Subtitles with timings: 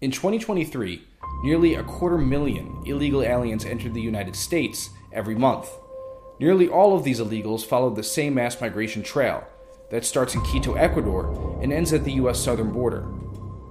[0.00, 1.02] In 2023,
[1.42, 5.68] nearly a quarter million illegal aliens entered the United States every month.
[6.38, 9.44] Nearly all of these illegals followed the same mass migration trail
[9.90, 13.08] that starts in Quito, Ecuador, and ends at the US southern border.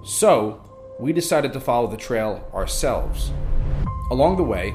[0.04, 0.62] So,
[1.00, 3.32] we decided to follow the trail ourselves.
[4.10, 4.74] Along the way,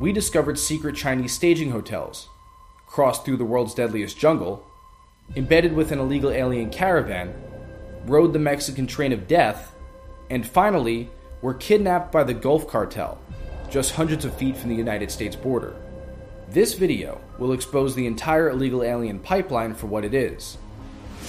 [0.00, 2.30] we discovered secret Chinese staging hotels,
[2.86, 4.66] crossed through the world's deadliest jungle,
[5.34, 7.34] embedded with an illegal alien caravan,
[8.06, 9.75] rode the Mexican train of death,
[10.30, 11.10] and finally
[11.42, 13.18] were kidnapped by the Gulf Cartel,
[13.70, 15.76] just hundreds of feet from the United States border.
[16.48, 20.58] This video will expose the entire illegal alien pipeline for what it is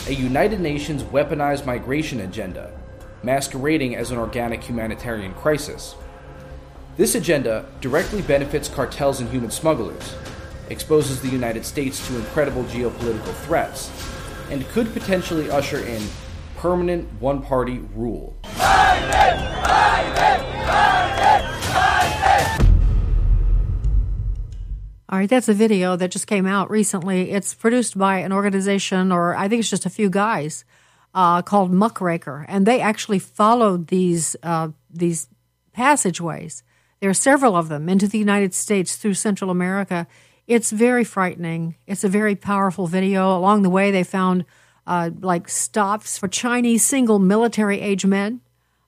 [0.07, 2.71] a United Nations weaponized migration agenda,
[3.23, 5.95] masquerading as an organic humanitarian crisis.
[6.97, 10.15] This agenda directly benefits cartels and human smugglers,
[10.69, 13.91] exposes the United States to incredible geopolitical threats,
[14.49, 16.01] and could potentially usher in
[16.57, 18.35] permanent one party rule.
[25.09, 27.31] All right, that's a video that just came out recently.
[27.31, 30.65] It's produced by an organization, or I think it's just a few guys,
[31.13, 35.29] uh, called Muckraker, and they actually followed these uh, these
[35.71, 36.61] passageways.
[36.99, 40.07] There are several of them into the United States through Central America.
[40.45, 41.75] It's very frightening.
[41.85, 43.37] It's a very powerful video.
[43.37, 44.43] Along the way, they found
[44.87, 48.41] uh, like stops for Chinese single military age men.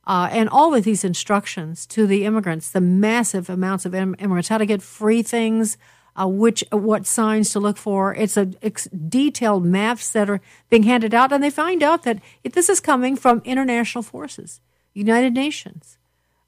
[0.08, 4.58] Uh, and all of these instructions to the immigrants, the massive amounts of immigrants, how
[4.58, 5.77] to get free things,
[6.20, 8.16] uh, which what signs to look for.
[8.16, 12.20] It's a it's detailed maps that are being handed out, and they find out that
[12.44, 14.61] this is coming from international forces,
[14.94, 16.00] United Nations.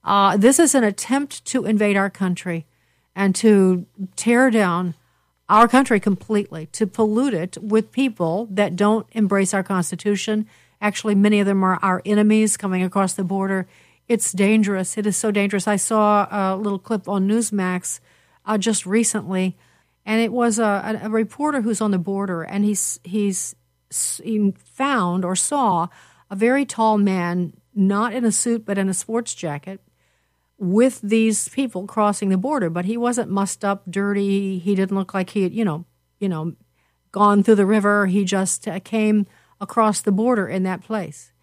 [0.03, 2.66] Uh, this is an attempt to invade our country
[3.16, 3.85] and to
[4.16, 4.95] tear down
[5.52, 10.47] our country completely, to pollute it with people that don't embrace our Constitution.
[10.80, 13.67] Actually, many of them are our enemies coming across the border.
[14.07, 14.97] It's dangerous.
[14.97, 15.67] It is so dangerous.
[15.67, 17.99] I saw a little clip on Newsmax
[18.45, 19.57] uh, just recently,
[20.05, 23.53] and it was a, a, reporter who's on the border, and he's he's
[24.23, 25.88] he found or saw
[26.29, 29.81] a very tall man, not in a suit but in a sports jacket,
[30.61, 32.69] with these people crossing the border.
[32.69, 34.59] But he wasn't mussed up, dirty.
[34.59, 35.85] He didn't look like he had, you know,
[36.19, 36.53] you know,
[37.11, 38.05] gone through the river.
[38.05, 39.25] He just uh, came
[39.59, 41.33] across the border in that place.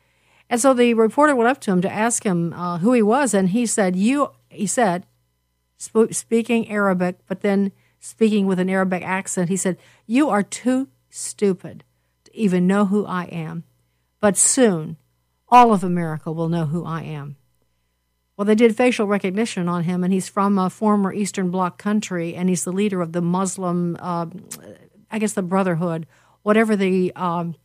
[0.48, 3.34] And so the reporter went up to him to ask him uh, who he was,
[3.34, 5.04] and he said, "You," he said,
[5.76, 9.48] sp- speaking Arabic, but then speaking with an Arabic accent.
[9.48, 11.84] He said, You are too stupid
[12.24, 13.64] to even know who I am.
[14.20, 14.96] But soon,
[15.48, 17.36] all of America will know who I am.
[18.38, 22.36] Well, they did facial recognition on him, and he's from a former Eastern Bloc country,
[22.36, 24.26] and he's the leader of the Muslim, uh,
[25.10, 26.06] I guess, the Brotherhood,
[26.44, 27.56] whatever the um,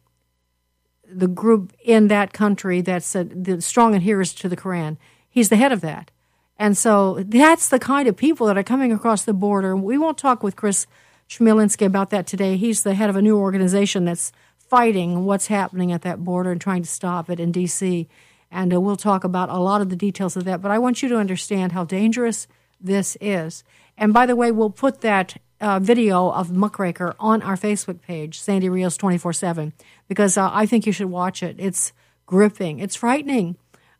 [1.07, 4.97] the group in that country that's a, the strong adherers to the Quran.
[5.29, 6.09] He's the head of that.
[6.57, 9.77] And so that's the kind of people that are coming across the border.
[9.77, 10.87] We won't talk with Chris
[11.29, 12.57] Chmielenski about that today.
[12.57, 16.59] He's the head of a new organization that's fighting what's happening at that border and
[16.59, 18.07] trying to stop it in D.C.
[18.53, 20.61] And uh, we'll talk about a lot of the details of that.
[20.61, 22.47] But I want you to understand how dangerous
[22.79, 23.63] this is.
[23.97, 28.39] And by the way, we'll put that uh, video of Muckraker on our Facebook page,
[28.39, 29.73] Sandy Rios 24 7,
[30.07, 31.55] because uh, I think you should watch it.
[31.57, 31.93] It's
[32.25, 33.57] gripping, it's frightening.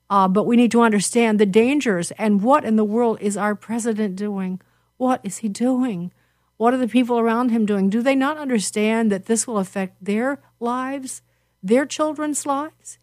[0.10, 3.56] Uh, but we need to understand the dangers and what in the world is our
[3.56, 4.62] president doing?
[4.98, 6.12] What is he doing?
[6.58, 7.90] What are the people around him doing?
[7.90, 11.22] Do they not understand that this will affect their lives,
[11.64, 13.00] their children's lives?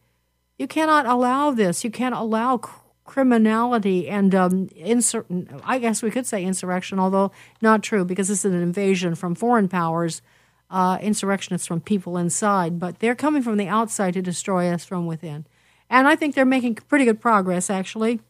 [0.60, 1.84] You cannot allow this.
[1.84, 2.60] You can't allow
[3.06, 7.32] criminality and um, insur- I guess we could say insurrection, although
[7.62, 10.20] not true because this is an invasion from foreign powers.
[10.68, 15.06] Uh, insurrectionists from people inside, but they're coming from the outside to destroy us from
[15.06, 15.44] within.
[15.88, 18.20] And I think they're making pretty good progress, actually.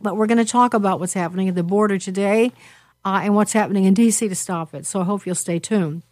[0.00, 2.52] But we're going to talk about what's happening at the border today
[3.04, 4.28] uh, and what's happening in D.C.
[4.28, 4.86] to stop it.
[4.86, 6.04] So I hope you'll stay tuned.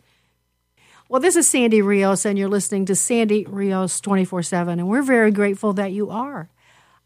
[1.13, 4.79] Well, this is Sandy Rios, and you're listening to Sandy Rios 24 7.
[4.79, 6.49] And we're very grateful that you are.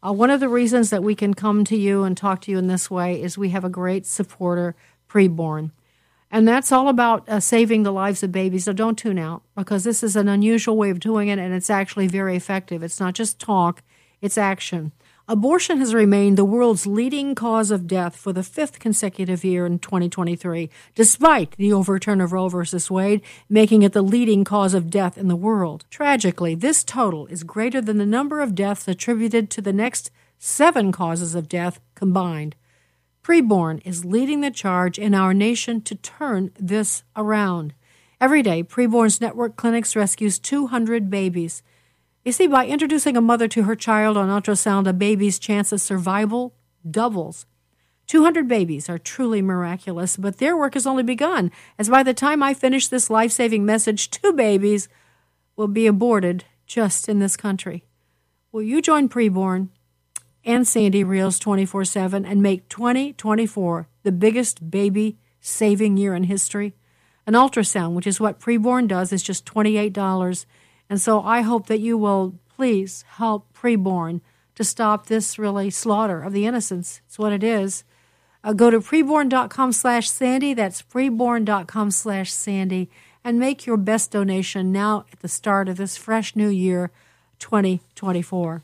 [0.01, 2.57] Uh, one of the reasons that we can come to you and talk to you
[2.57, 4.77] in this way is we have a great supporter,
[5.09, 5.71] Preborn.
[6.31, 8.63] And that's all about uh, saving the lives of babies.
[8.63, 11.69] So don't tune out because this is an unusual way of doing it and it's
[11.69, 12.83] actually very effective.
[12.83, 13.83] It's not just talk,
[14.21, 14.93] it's action.
[15.29, 19.77] Abortion has remained the world's leading cause of death for the fifth consecutive year in
[19.77, 22.63] 2023, despite the overturn of Roe v.
[22.89, 25.83] Wade, making it the leading cause of death in the world.
[25.89, 30.93] Tragically, this total is greater than the number of deaths attributed to the next seven
[30.93, 32.55] causes of death combined.
[33.21, 37.73] Preborn is leading the charge in our nation to turn this around.
[38.21, 41.63] Every day, Preborn's network clinics rescues 200 babies.
[42.27, 45.79] You see, by introducing a mother to her child on ultrasound, a baby's chance of
[45.79, 46.53] survival
[46.85, 47.45] doubles.
[48.07, 52.43] 200 babies are truly miraculous, but their work has only begun, as by the time
[52.43, 54.89] I finish this life saving message, two babies
[55.55, 57.85] will be aborted just in this country.
[58.51, 59.69] Will you join Preborn
[60.43, 66.73] and Sandy Rios 24 7 and make 2024 the biggest baby saving year in history?
[67.25, 70.45] An ultrasound, which is what Preborn does, is just $28.
[70.89, 74.21] And so I hope that you will please help Preborn
[74.55, 77.01] to stop this really slaughter of the innocents.
[77.05, 77.83] It's what it is.
[78.43, 80.53] Uh, go to preborn.com slash Sandy.
[80.53, 82.89] That's preborn.com slash Sandy.
[83.23, 86.91] And make your best donation now at the start of this fresh new year,
[87.39, 88.63] 2024.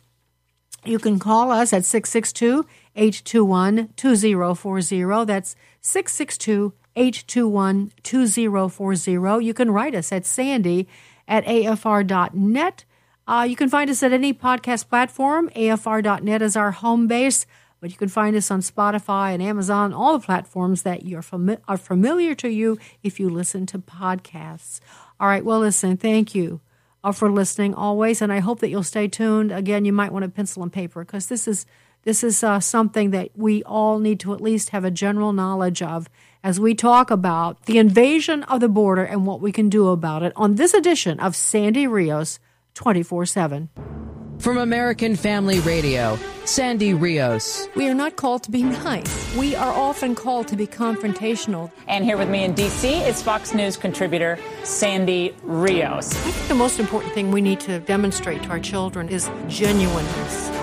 [0.86, 2.66] You can call us at 662
[2.96, 5.26] 821 2040.
[5.26, 9.46] That's 662 821 2040.
[9.46, 10.88] You can write us at sandy
[11.28, 12.86] at afr.net.
[13.26, 15.50] Uh, you can find us at any podcast platform.
[15.56, 17.46] afr.net is our home base,
[17.80, 21.60] but you can find us on Spotify and Amazon, all the platforms that you're fami-
[21.68, 24.80] are familiar to you if you listen to podcasts.
[25.20, 26.60] All right, well, listen, thank you
[27.04, 29.52] uh, for listening always, and I hope that you'll stay tuned.
[29.52, 31.66] Again, you might want a pencil and paper because this is
[32.04, 35.82] this is uh, something that we all need to at least have a general knowledge
[35.82, 36.10] of
[36.44, 40.24] as we talk about the invasion of the border and what we can do about
[40.24, 42.40] it on this edition of Sandy Rios
[42.74, 43.70] 24 7.
[44.40, 47.70] From American Family Radio, Sandy Rios.
[47.76, 49.36] We are not called to be nice.
[49.38, 51.72] We are often called to be confrontational.
[51.88, 52.90] And here with me in D.C.
[52.90, 56.12] is Fox News contributor Sandy Rios.
[56.12, 60.63] I think the most important thing we need to demonstrate to our children is genuineness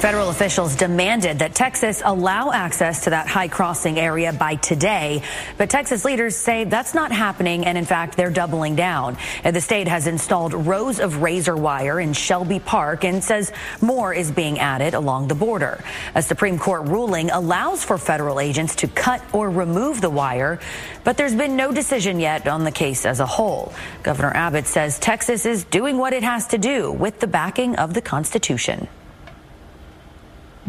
[0.00, 5.22] Federal officials demanded that Texas allow access to that high crossing area by today.
[5.58, 9.18] But Texas leaders say that's not happening, and in fact, they're doubling down.
[9.44, 13.52] The state has installed rows of razor wire in Shelby Park and says
[13.82, 15.84] more is being added along the border.
[16.14, 20.60] A Supreme Court ruling allows for federal agents to cut or remove the wire,
[21.04, 23.74] but there's been no decision yet on the case as a whole.
[24.02, 27.92] Governor Abbott says Texas is doing what it has to do with the backing of
[27.92, 28.88] the Constitution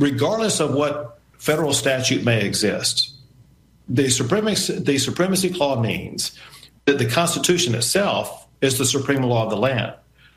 [0.01, 3.13] regardless of what federal statute may exist,
[3.87, 6.37] the supremacy, the supremacy clause means
[6.85, 9.93] that the Constitution itself is the supreme law of the land.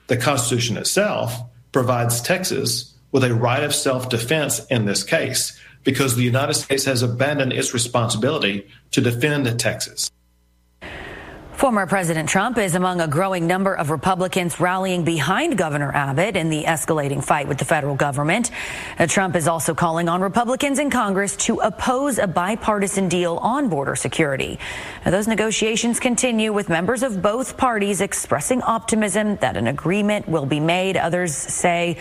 [0.06, 1.32] The Constitution itself
[1.72, 6.84] provides Texas with a right of self defense in this case because the United States
[6.84, 10.10] has abandoned its responsibility to defend Texas.
[11.56, 16.50] Former President Trump is among a growing number of Republicans rallying behind Governor Abbott in
[16.50, 18.50] the escalating fight with the federal government.
[18.98, 23.68] Uh, Trump is also calling on Republicans in Congress to oppose a bipartisan deal on
[23.68, 24.58] border security.
[25.04, 30.46] Now, those negotiations continue with members of both parties expressing optimism that an agreement will
[30.46, 30.96] be made.
[30.96, 31.98] Others say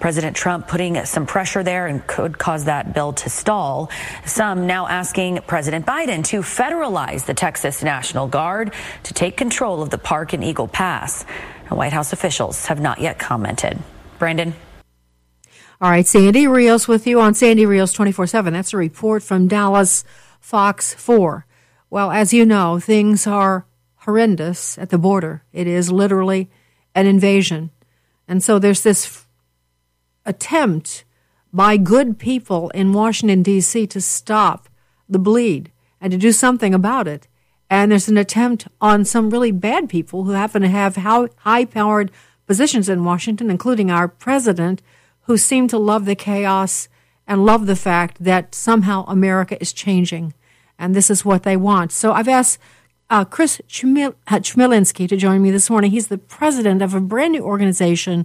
[0.00, 3.90] President Trump putting some pressure there and could cause that bill to stall.
[4.24, 9.90] Some now asking President Biden to federalize the Texas National Guard to take control of
[9.90, 11.24] the park in Eagle Pass.
[11.68, 13.78] White House officials have not yet commented.
[14.18, 14.54] Brandon?
[15.80, 18.52] All right, Sandy Rios with you on Sandy Rios 24 7.
[18.52, 20.04] That's a report from Dallas
[20.40, 21.46] Fox 4.
[21.90, 25.42] Well, as you know, things are horrendous at the border.
[25.52, 26.50] It is literally
[26.94, 27.70] an invasion.
[28.28, 29.26] And so there's this
[30.24, 31.04] attempt
[31.52, 33.86] by good people in Washington, D.C.
[33.88, 34.68] to stop
[35.08, 35.70] the bleed
[36.00, 37.28] and to do something about it.
[37.74, 42.12] And there's an attempt on some really bad people who happen to have high powered
[42.46, 44.80] positions in Washington, including our president,
[45.22, 46.88] who seem to love the chaos
[47.26, 50.34] and love the fact that somehow America is changing.
[50.78, 51.90] And this is what they want.
[51.90, 52.60] So I've asked
[53.10, 55.90] uh, Chris Chmil- uh, Chmielenski to join me this morning.
[55.90, 58.24] He's the president of a brand new organization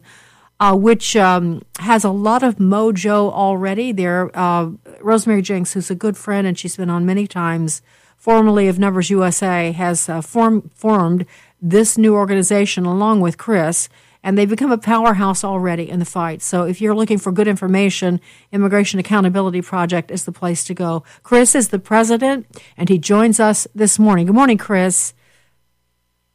[0.59, 3.93] uh, which um, has a lot of mojo already.
[3.93, 4.69] There, uh,
[5.01, 7.81] Rosemary Jenks, who's a good friend and she's been on many times
[8.19, 11.25] formerly of Numbers USA, has uh, form, formed
[11.61, 13.87] this new organization along with Chris,
[14.21, 16.41] and they've become a powerhouse already in the fight.
[16.41, 18.19] So if you're looking for good information,
[18.51, 21.05] Immigration Accountability Project is the place to go.
[21.23, 22.45] Chris is the president,
[22.75, 24.25] and he joins us this morning.
[24.27, 25.13] Good morning, Chris.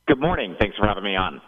[0.08, 0.56] Good morning.
[0.58, 1.42] Thanks for having me on.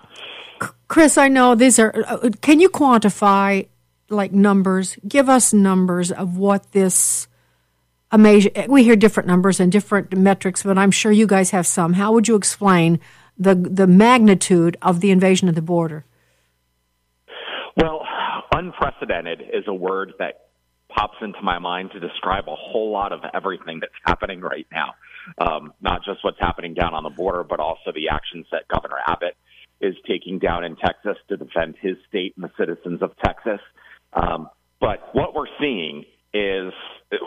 [0.89, 1.93] Chris, I know these are.
[2.07, 3.67] Uh, can you quantify
[4.11, 4.99] like numbers?
[5.09, 7.27] Give us numbers of what this
[8.11, 8.53] amazing.
[8.69, 11.95] We hear different numbers and different metrics, but I'm sure you guys have some.
[11.95, 13.01] How would you explain
[13.39, 16.05] the the magnitude of the invasion of the border?
[17.77, 18.03] Well,
[18.53, 20.47] unprecedented is a word that
[20.89, 24.95] pops into my mind to describe a whole lot of everything that's happening right now.
[25.39, 28.97] Um, not just what's happening down on the border, but also the actions that Governor
[29.07, 29.37] Abbott
[29.81, 33.61] is taking down in Texas to defend his state and the citizens of Texas.
[34.15, 34.49] Um,
[34.81, 36.73] but what we're seeing is,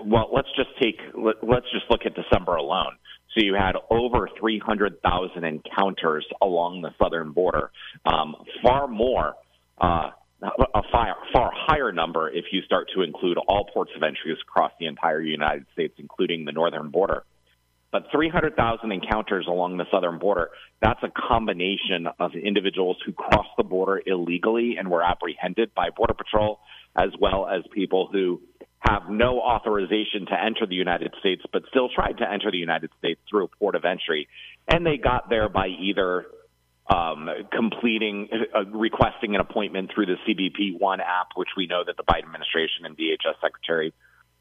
[0.06, 1.09] well, let's just take, let,
[1.42, 2.98] let's just look at December alone.
[3.36, 7.72] So you had over 300,000 encounters along the southern border,
[8.06, 9.36] um, far more,
[9.80, 10.12] uh,
[10.42, 14.72] a far, far higher number if you start to include all ports of entry across
[14.80, 17.24] the entire United States, including the northern border.
[17.92, 20.50] But 300,000 encounters along the southern border,
[20.82, 26.14] that's a combination of individuals who crossed the border illegally and were apprehended by Border
[26.14, 26.60] Patrol,
[26.96, 28.42] as well as people who
[28.80, 32.90] have no authorization to enter the United States, but still tried to enter the United
[32.98, 34.28] States through a port of entry.
[34.68, 36.26] And they got there by either
[36.90, 41.98] um, completing, uh, requesting an appointment through the CBP One app, which we know that
[41.98, 43.94] the Biden administration and DHS Secretary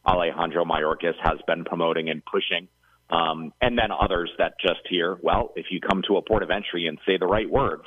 [0.06, 2.68] Alejandro Mayorkas has been promoting and pushing.
[3.10, 6.50] Um, and then others that just hear, well, if you come to a port of
[6.50, 7.84] entry and say the right words,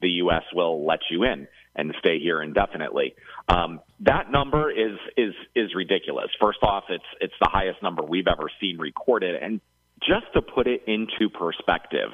[0.00, 0.42] the U.S.
[0.54, 3.14] will let you in and stay here indefinitely.
[3.48, 6.28] Um, that number is is is ridiculous.
[6.40, 9.60] First off, it's it's the highest number we've ever seen recorded, and
[10.00, 12.10] just to put it into perspective,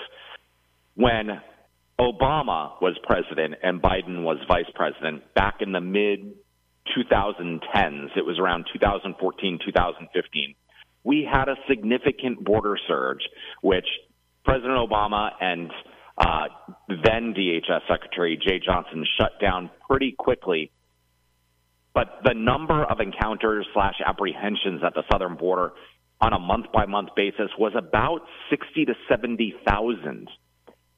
[0.95, 1.41] when
[2.01, 6.35] Obama was president and Biden was vice president back in the mid
[6.97, 10.55] 2010s, it was around 2014, 2015
[11.07, 13.21] we had a significant border surge,
[13.63, 13.87] which
[14.45, 15.71] President Obama and
[16.19, 16.47] uh,
[16.89, 20.73] then DHS Secretary Jeh Johnson shut down pretty quickly.
[21.97, 25.73] But the number of encounters slash apprehensions at the southern border
[26.21, 30.29] on a month by month basis was about 60 to 70,000.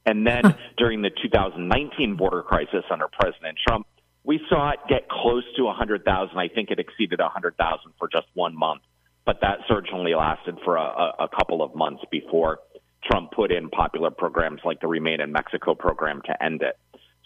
[0.04, 0.42] And then
[0.76, 3.86] during the 2019 border crisis under President Trump,
[4.24, 6.36] we saw it get close to 100,000.
[6.36, 8.82] I think it exceeded 100,000 for just one month
[9.28, 12.60] but that surge only lasted for a, a couple of months before
[13.04, 16.78] Trump put in popular programs like the Remain in Mexico program to end it.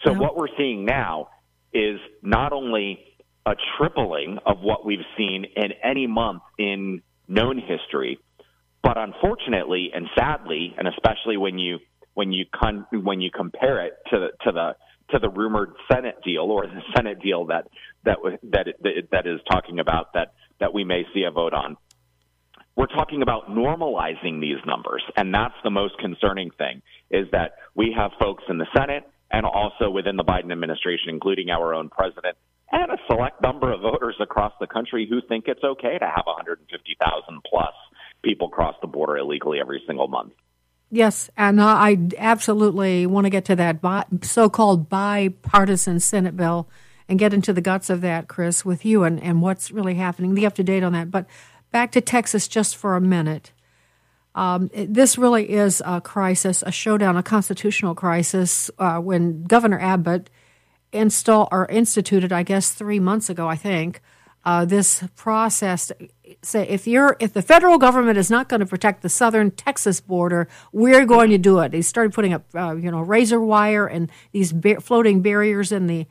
[0.05, 0.17] So yeah.
[0.17, 1.29] what we're seeing now
[1.73, 2.99] is not only
[3.45, 8.19] a tripling of what we've seen in any month in known history,
[8.81, 11.79] but unfortunately and sadly, and especially when you
[12.13, 14.75] when you con- when you compare it to the, to the
[15.09, 17.67] to the rumored Senate deal or the Senate deal that
[18.05, 18.67] that that
[19.11, 21.77] that is talking about that that we may see a vote on
[22.75, 25.03] we're talking about normalizing these numbers.
[25.15, 26.81] And that's the most concerning thing
[27.11, 31.49] is that we have folks in the Senate and also within the Biden administration, including
[31.49, 32.37] our own president
[32.73, 36.25] and a select number of voters across the country who think it's okay to have
[36.25, 37.73] 150,000 plus
[38.23, 40.33] people cross the border illegally every single month.
[40.89, 43.79] Yes, and I absolutely want to get to that
[44.21, 46.67] so-called bipartisan Senate bill
[47.07, 50.33] and get into the guts of that, Chris, with you and, and what's really happening,
[50.33, 51.11] the up to date on that.
[51.11, 51.27] But
[51.71, 53.51] back to Texas just for a minute.
[54.35, 58.71] Um, this really is a crisis, a showdown, a constitutional crisis.
[58.79, 60.29] Uh, when Governor Abbott
[60.93, 64.01] install or instituted, I guess three months ago, I think,
[64.45, 65.91] uh, this process.
[66.41, 70.01] Say if you're if the federal government is not going to protect the southern Texas
[70.01, 71.71] border, we're going to do it.
[71.71, 75.87] They started putting up uh, you know razor wire and these ba- floating barriers in
[75.87, 76.05] the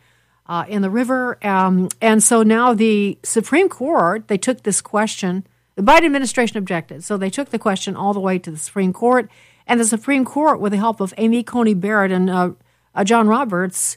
[0.46, 5.46] uh, in the river, um, and so now the Supreme Court they took this question
[5.74, 8.92] the Biden administration objected, so they took the question all the way to the Supreme
[8.92, 9.30] Court,
[9.66, 12.50] and the Supreme Court, with the help of Amy Coney Barrett and uh,
[12.94, 13.96] uh, John Roberts,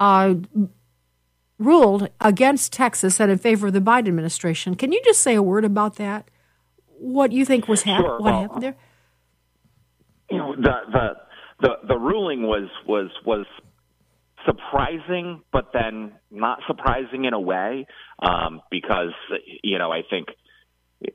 [0.00, 0.34] uh,
[1.58, 4.74] ruled against Texas and in favor of the Biden administration.
[4.74, 6.30] Can you just say a word about that?
[6.98, 8.12] What you think was hap- sure.
[8.12, 8.76] what well, happened there?
[10.30, 11.08] You know, the, the
[11.60, 13.46] the the ruling was was was
[14.46, 17.86] surprising, but then not surprising in a way,
[18.20, 19.12] um, because
[19.62, 20.28] you know I think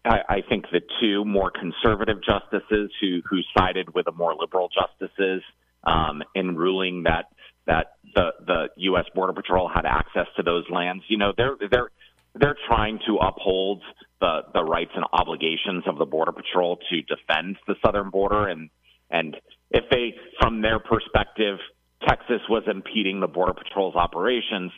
[0.05, 4.69] I, I think the two more conservative justices who who sided with the more liberal
[4.69, 5.41] justices
[5.83, 7.25] um, in ruling that
[7.69, 9.05] that the the U.S.
[9.13, 11.03] Border Patrol had access to those lands.
[11.07, 11.89] You know, they're they're
[12.35, 13.81] they're trying to uphold
[14.19, 18.69] the the rights and obligations of the Border Patrol to defend the southern border, and
[19.11, 19.37] and
[19.71, 21.59] if they, from their perspective,
[22.07, 24.71] Texas was impeding the Border Patrol's operations,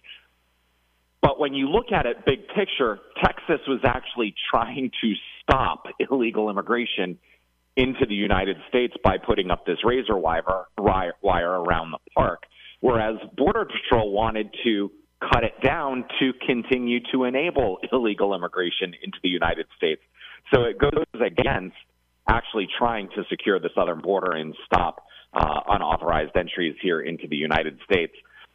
[1.21, 6.49] but when you look at it big picture, Texas was actually trying to stop illegal
[6.49, 7.19] immigration
[7.77, 10.43] into the United States by putting up this razor wire,
[10.77, 11.13] wire
[11.61, 12.43] around the park.
[12.81, 19.17] Whereas Border Patrol wanted to cut it down to continue to enable illegal immigration into
[19.23, 20.01] the United States.
[20.53, 21.75] So it goes against
[22.27, 27.35] actually trying to secure the southern border and stop uh, unauthorized entries here into the
[27.35, 28.13] United States.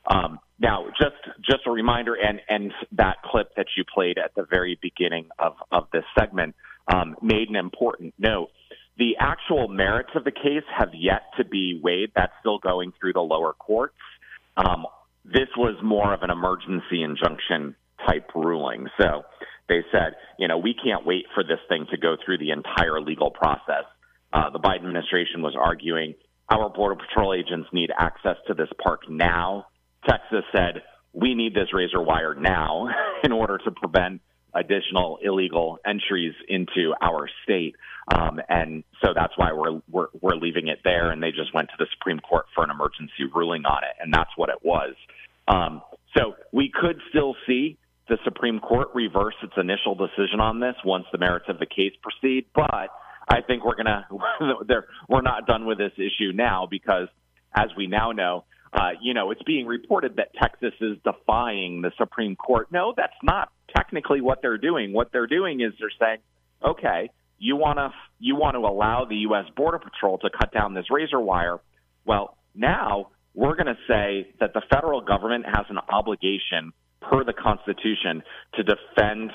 [0.08, 4.46] Um, now, just just a reminder, and and that clip that you played at the
[4.48, 6.54] very beginning of of this segment
[6.92, 8.50] um, made an important note.
[8.98, 12.12] The actual merits of the case have yet to be weighed.
[12.14, 13.94] That's still going through the lower courts.
[14.56, 14.86] Um,
[15.24, 17.74] this was more of an emergency injunction
[18.06, 18.86] type ruling.
[19.00, 19.22] So
[19.68, 23.00] they said, you know, we can't wait for this thing to go through the entire
[23.00, 23.84] legal process.
[24.32, 26.14] Uh, the Biden administration was arguing
[26.48, 29.66] our Border Patrol agents need access to this park now.
[30.08, 30.82] Texas said,
[31.12, 32.88] we need this razor wire now
[33.24, 34.20] in order to prevent
[34.56, 37.76] additional illegal entries into our state.
[38.14, 41.10] Um, and so that's why we're, we're, we're leaving it there.
[41.10, 43.96] And they just went to the Supreme Court for an emergency ruling on it.
[44.00, 44.94] And that's what it was.
[45.48, 45.82] Um,
[46.16, 51.06] so we could still see the Supreme Court reverse its initial decision on this once
[51.12, 52.46] the merits of the case proceed.
[52.54, 52.88] But
[53.28, 54.06] I think we're gonna
[55.08, 57.08] we're not done with this issue now because,
[57.54, 61.90] as we now know, uh, you know, it's being reported that Texas is defying the
[61.98, 62.68] Supreme Court.
[62.70, 64.92] No, that's not technically what they're doing.
[64.92, 66.18] What they're doing is they're saying,
[66.64, 69.44] okay, you want to you want to allow the U.S.
[69.56, 71.58] Border Patrol to cut down this razor wire.
[72.04, 77.34] Well, now we're going to say that the federal government has an obligation per the
[77.34, 78.22] Constitution
[78.54, 79.30] to defend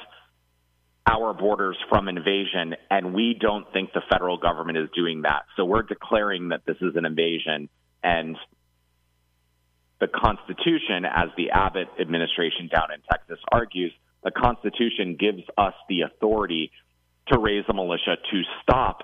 [1.09, 5.43] our borders from invasion, and we don't think the federal government is doing that.
[5.55, 7.69] So we're declaring that this is an invasion,
[8.03, 8.37] and
[9.99, 16.01] the Constitution, as the Abbott administration down in Texas argues, the Constitution gives us the
[16.01, 16.71] authority
[17.27, 18.99] to raise a militia to stop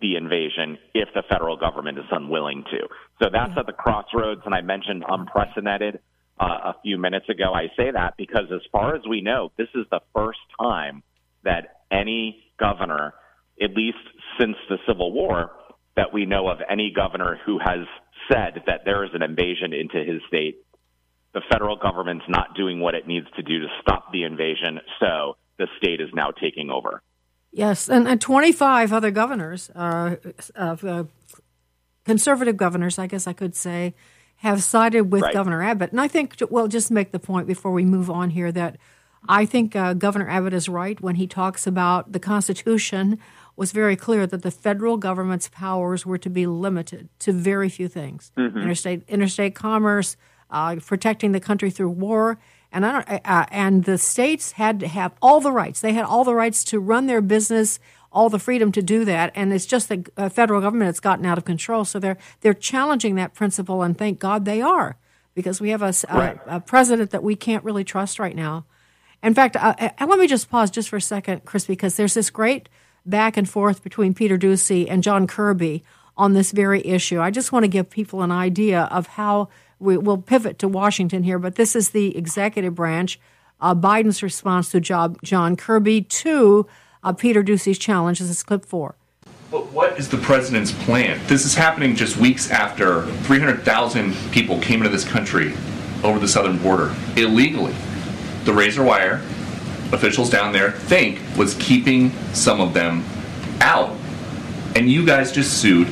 [0.00, 2.88] the invasion if the federal government is unwilling to.
[3.22, 6.00] So that's at the crossroads, and I mentioned unprecedented
[6.40, 7.52] uh, a few minutes ago.
[7.54, 11.02] I say that because, as far as we know, this is the first time
[11.44, 13.14] that any governor,
[13.62, 13.98] at least
[14.40, 15.52] since the Civil War,
[15.96, 17.86] that we know of any governor who has
[18.30, 20.64] said that there is an invasion into his state.
[21.34, 25.36] The federal government's not doing what it needs to do to stop the invasion, so
[25.58, 27.02] the state is now taking over.
[27.50, 30.16] Yes, and, and 25 other governors, uh,
[30.56, 31.04] uh,
[32.04, 33.94] conservative governors, I guess I could say,
[34.36, 35.32] have sided with right.
[35.32, 35.92] Governor Abbott.
[35.92, 38.76] And I think, we'll just make the point before we move on here that
[39.28, 43.18] I think uh, Governor Abbott is right when he talks about the Constitution
[43.54, 47.86] was very clear that the federal government's powers were to be limited to very few
[47.86, 48.58] things: mm-hmm.
[48.58, 50.16] interstate interstate commerce,
[50.52, 52.38] uh, protecting the country through war,
[52.70, 55.80] and I don't, uh, uh, and the states had to have all the rights.
[55.80, 57.80] They had all the rights to run their business,
[58.12, 59.32] all the freedom to do that.
[59.34, 61.84] And it's just the uh, federal government that's gotten out of control.
[61.84, 64.96] So they're they're challenging that principle, and thank God they are,
[65.34, 66.38] because we have a, right.
[66.46, 68.64] a, a president that we can't really trust right now.
[69.22, 72.14] In fact, uh, uh, let me just pause just for a second, Chris, because there's
[72.14, 72.68] this great
[73.06, 75.82] back and forth between Peter Doocy and John Kirby
[76.16, 77.20] on this very issue.
[77.20, 79.48] I just want to give people an idea of how
[79.82, 83.18] we, will pivot to Washington here, but this is the executive branch.
[83.60, 86.66] Uh, Biden's response to job, John Kirby to
[87.02, 88.20] uh, Peter Doocy's challenge.
[88.20, 88.94] This is clip four.
[89.50, 91.20] But what is the president's plan?
[91.26, 95.52] This is happening just weeks after 300,000 people came into this country
[96.02, 97.74] over the southern border illegally.
[98.44, 99.16] The razor wire
[99.92, 103.04] officials down there think was keeping some of them
[103.60, 103.94] out.
[104.74, 105.88] And you guys just sued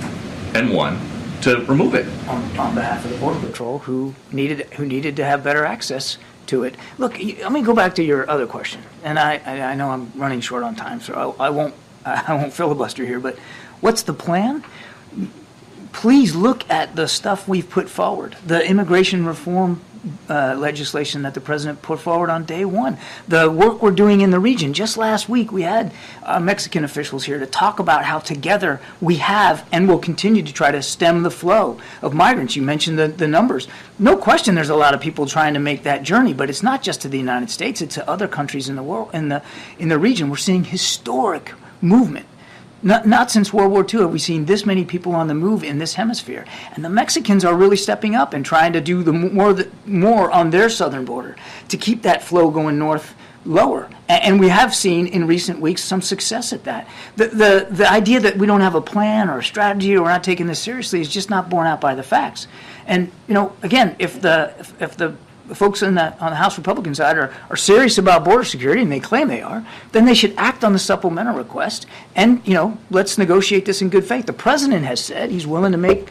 [0.55, 0.99] and won
[1.43, 5.25] to remove it on, on behalf of the border patrol who needed who needed to
[5.25, 6.75] have better access to it.
[6.99, 10.41] Look, let me go back to your other question, and I, I, know I'm running
[10.41, 11.75] short on time, so I, I won't
[12.05, 13.21] I won't filibuster here.
[13.21, 13.39] But
[13.81, 14.65] what's the plan?
[15.93, 18.37] Please look at the stuff we've put forward.
[18.47, 19.81] The immigration reform
[20.29, 22.97] uh, legislation that the president put forward on day one.
[23.29, 24.73] The work we're doing in the region.
[24.73, 29.17] Just last week, we had uh, Mexican officials here to talk about how together we
[29.17, 32.57] have and will continue to try to stem the flow of migrants.
[32.57, 33.69] You mentioned the, the numbers.
[33.99, 36.83] No question, there's a lot of people trying to make that journey, but it's not
[36.83, 39.43] just to the United States; it's to other countries in the world, in the
[39.79, 40.31] in the region.
[40.31, 42.27] We're seeing historic movement
[42.83, 45.63] not, not since World War II have we seen this many people on the move
[45.63, 46.47] in this hemisphere.
[46.75, 50.31] And the Mexicans are really stepping up and trying to do the more, the, more
[50.31, 51.37] on their southern border
[51.69, 53.15] to keep that flow going north
[53.45, 53.89] lower.
[54.09, 56.89] And we have seen in recent weeks some success at that.
[57.17, 60.11] The, the, the idea that we don't have a plan or a strategy or we're
[60.11, 62.47] not taking this seriously is just not borne out by the facts.
[62.87, 65.17] And, you know, again, if the, if, if the
[65.51, 68.83] the folks on the, on the House Republican side are, are serious about border security,
[68.83, 72.55] and they claim they are, then they should act on the supplemental request and, you
[72.55, 74.27] know, let's negotiate this in good faith.
[74.27, 76.09] The president has said he's willing to make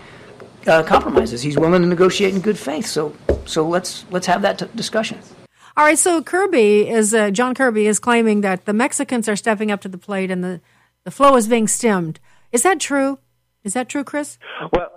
[0.67, 1.41] uh, compromises.
[1.41, 2.85] He's willing to negotiate in good faith.
[2.85, 5.19] So, so let's let's have that t- discussion.
[5.77, 5.97] All right.
[5.97, 9.87] So Kirby is uh, John Kirby is claiming that the Mexicans are stepping up to
[9.87, 10.59] the plate and the
[11.05, 12.19] the flow is being stemmed.
[12.51, 13.19] Is that true?
[13.63, 14.37] Is that true, Chris?
[14.73, 14.91] Well,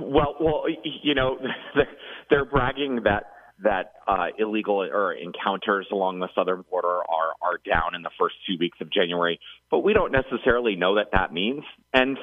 [0.00, 0.64] well, well.
[1.02, 1.36] You know,
[2.30, 3.33] they're bragging that
[3.64, 8.36] that uh, illegal or encounters along the southern border are are down in the first
[8.46, 11.64] two weeks of January, but we don't necessarily know that that means.
[11.92, 12.16] And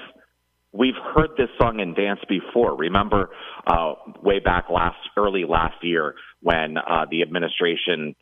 [0.72, 2.76] we've heard this song and dance before.
[2.76, 3.30] Remember,
[3.68, 8.16] uh, way back last early last year when uh, the administration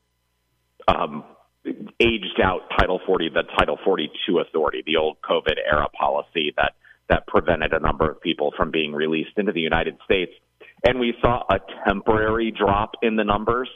[0.87, 1.23] um,
[1.99, 6.73] aged out Title 40, the Title 42 authority, the old COVID era policy that
[7.09, 10.31] that prevented a number of people from being released into the United States.
[10.85, 13.69] And we saw a temporary drop in the numbers.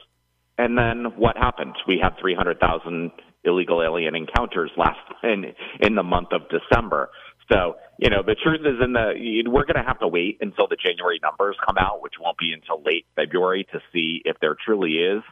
[0.58, 1.76] And then what happened?
[1.88, 3.12] We had 300,000
[3.44, 7.10] illegal alien encounters last in in the month of December.
[7.52, 10.68] So, you know, the truth is in the we're going to have to wait until
[10.68, 14.56] the January numbers come out, which won't be until late February to see if there
[14.66, 15.24] truly is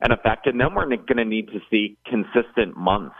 [0.00, 3.16] an effect and then we're going to need to see consistent months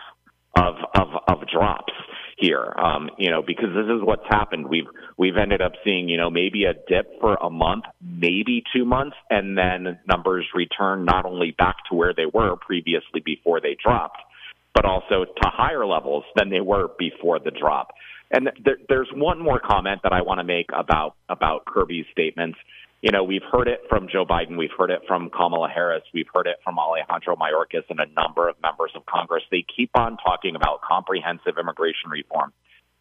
[0.56, 1.92] of of of drops
[2.38, 2.72] here.
[2.76, 4.68] Um, you know, because this is what's happened.
[4.68, 8.84] We've we've ended up seeing, you know, maybe a dip for a month, maybe two
[8.84, 13.76] months, and then numbers return not only back to where they were previously before they
[13.82, 14.18] dropped,
[14.74, 17.88] but also to higher levels than they were before the drop.
[18.30, 22.58] And there, there's one more comment that I want to make about about Kirby's statements
[23.02, 26.26] you know, we've heard it from Joe Biden, we've heard it from Kamala Harris, we've
[26.34, 29.44] heard it from Alejandro Mayorkas and a number of members of Congress.
[29.50, 32.52] They keep on talking about comprehensive immigration reform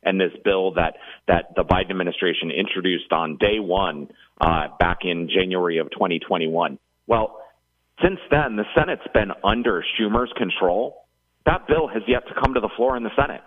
[0.04, 0.96] and this bill that
[1.28, 6.78] that the Biden administration introduced on day one uh, back in January of 2021.
[7.08, 7.42] Well,
[8.02, 11.06] since then, the Senate's been under Schumer's control.
[11.46, 13.42] That bill has yet to come to the floor in the Senate.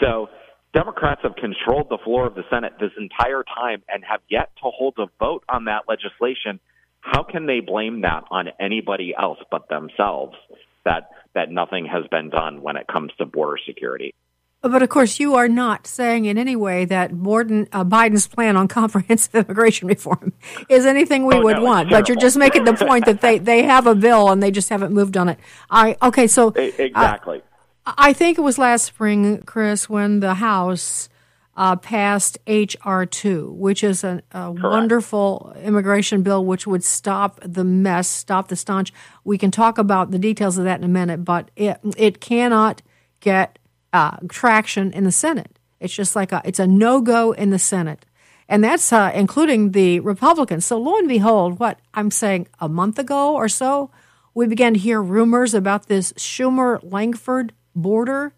[0.00, 0.28] So
[0.72, 4.70] Democrats have controlled the floor of the Senate this entire time and have yet to
[4.70, 6.60] hold a vote on that legislation.
[7.00, 10.36] How can they blame that on anybody else but themselves
[10.84, 14.14] that that nothing has been done when it comes to border security?
[14.62, 18.56] But of course, you are not saying in any way that Borden, uh, Biden's plan
[18.56, 20.34] on comprehensive immigration reform
[20.68, 21.90] is anything we oh, would no, want.
[21.90, 24.68] But you're just making the point that they, they have a bill and they just
[24.68, 25.38] haven't moved on it.
[25.70, 27.38] I okay, so exactly.
[27.38, 27.49] Uh,
[27.86, 31.08] I think it was last spring, Chris, when the House
[31.56, 33.06] uh, passed H.R.
[33.06, 38.56] 2, which is a, a wonderful immigration bill which would stop the mess, stop the
[38.56, 38.92] staunch.
[39.24, 42.82] We can talk about the details of that in a minute, but it, it cannot
[43.20, 43.58] get
[43.92, 45.58] uh, traction in the Senate.
[45.80, 48.06] It's just like a, it's a no go in the Senate.
[48.48, 50.64] And that's uh, including the Republicans.
[50.64, 53.90] So, lo and behold, what I'm saying a month ago or so,
[54.34, 58.34] we began to hear rumors about this Schumer Lankford border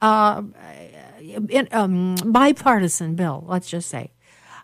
[0.00, 0.42] uh,
[1.20, 4.12] in, um, bipartisan bill, let's just say.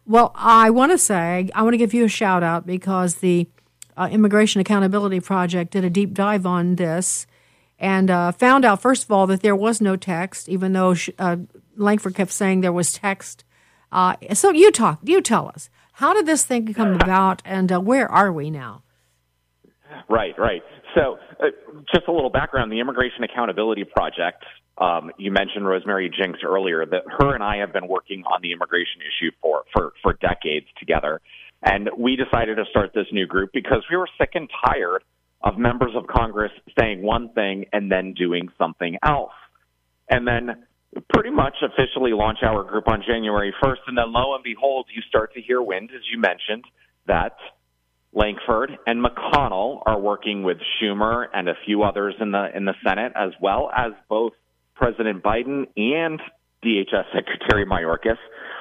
[0.07, 3.48] Well, I want to say, I want to give you a shout out because the
[3.96, 7.27] uh, Immigration Accountability Project did a deep dive on this
[7.79, 11.37] and uh, found out, first of all, that there was no text, even though uh,
[11.77, 13.44] Lankford kept saying there was text.
[13.90, 17.81] Uh, so you talk, you tell us, how did this thing come about and uh,
[17.81, 18.83] where are we now?
[20.09, 20.62] Right, right.
[20.95, 21.47] So, uh,
[21.95, 24.45] just a little background: the Immigration Accountability Project.
[24.79, 26.85] Um, you mentioned Rosemary Jenks earlier.
[26.87, 30.67] That her and I have been working on the immigration issue for for for decades
[30.79, 31.21] together,
[31.63, 35.03] and we decided to start this new group because we were sick and tired
[35.43, 39.33] of members of Congress saying one thing and then doing something else,
[40.09, 40.65] and then
[41.13, 43.79] pretty much officially launch our group on January 1st.
[43.87, 46.65] And then lo and behold, you start to hear wind, as you mentioned,
[47.07, 47.37] that
[48.12, 52.75] Lankford and McConnell are working with Schumer and a few others in the in the
[52.87, 54.33] Senate, as well as both
[54.75, 56.20] President Biden and
[56.64, 58.18] DHS Secretary Mayorkas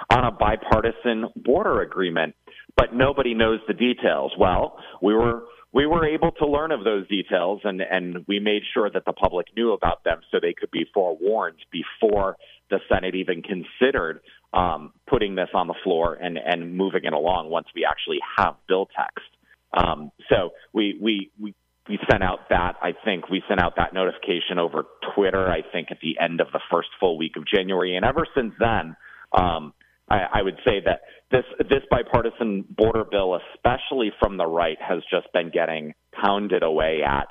[0.10, 2.36] on a bipartisan border agreement.
[2.78, 4.32] But nobody knows the details.
[4.40, 8.62] Well, we were we were able to learn of those details and, and we made
[8.74, 12.36] sure that the public knew about them so they could be forewarned before
[12.70, 14.22] the Senate even considered
[14.54, 18.56] um, putting this on the floor and, and moving it along once we actually have
[18.68, 19.31] bill text.
[19.74, 21.56] Um, so we, we, we,
[21.90, 24.84] we sent out that, I think we sent out that notification over
[25.16, 27.96] Twitter, I think at the end of the first full week of January.
[27.96, 28.96] And ever since then,
[29.38, 29.74] um,
[30.10, 35.00] I, I would say that this, this bipartisan border bill, especially from the right, has
[35.10, 37.28] just been getting pounded away at.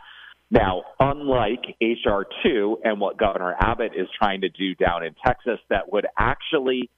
[0.50, 2.24] Now, unlike H.R.
[2.42, 6.90] 2 and what Governor Abbott is trying to do down in Texas, that would actually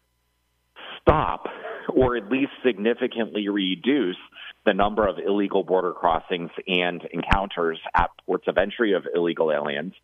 [1.00, 1.46] stop
[1.88, 4.16] or at least significantly reduce
[4.64, 9.94] the number of illegal border crossings and encounters at ports of entry of illegal aliens.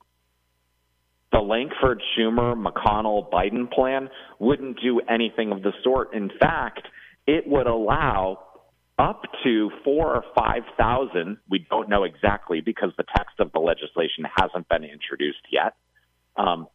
[1.30, 6.14] The Lankford, Schumer, McConnell, Biden plan wouldn't do anything of the sort.
[6.14, 6.88] In fact,
[7.26, 8.44] it would allow
[8.98, 11.36] up to four or five thousand.
[11.48, 15.74] We don't know exactly because the text of the legislation hasn't been introduced yet.
[16.36, 16.66] Um,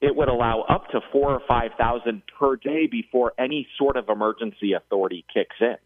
[0.00, 4.08] it would allow up to four or five thousand per day before any sort of
[4.08, 5.76] emergency authority kicks in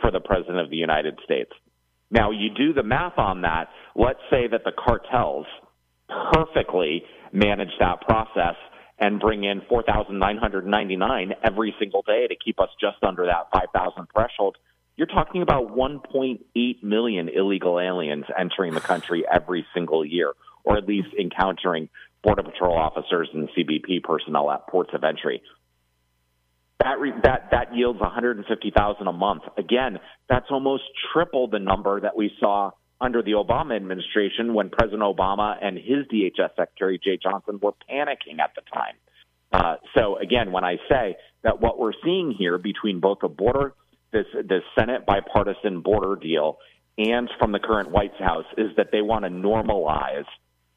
[0.00, 1.50] for the president of the United States.
[2.10, 3.68] Now, you do the math on that.
[3.96, 5.46] Let's say that the cartels
[6.32, 7.02] perfectly
[7.32, 8.56] manage that process
[8.98, 14.56] and bring in 4,999 every single day to keep us just under that 5,000 threshold.
[14.96, 20.86] You're talking about 1.8 million illegal aliens entering the country every single year, or at
[20.86, 21.88] least encountering
[22.22, 25.42] Border Patrol officers and CBP personnel at ports of entry.
[26.80, 29.42] That re- that that yields 150,000 a month.
[29.56, 30.82] Again, that's almost
[31.12, 36.06] triple the number that we saw under the Obama administration when President Obama and his
[36.12, 38.94] DHS Secretary Jeh Johnson were panicking at the time.
[39.52, 43.74] Uh, so again, when I say that what we're seeing here between both the border,
[44.12, 46.58] this this Senate bipartisan border deal,
[46.98, 50.26] and from the current White House is that they want to normalize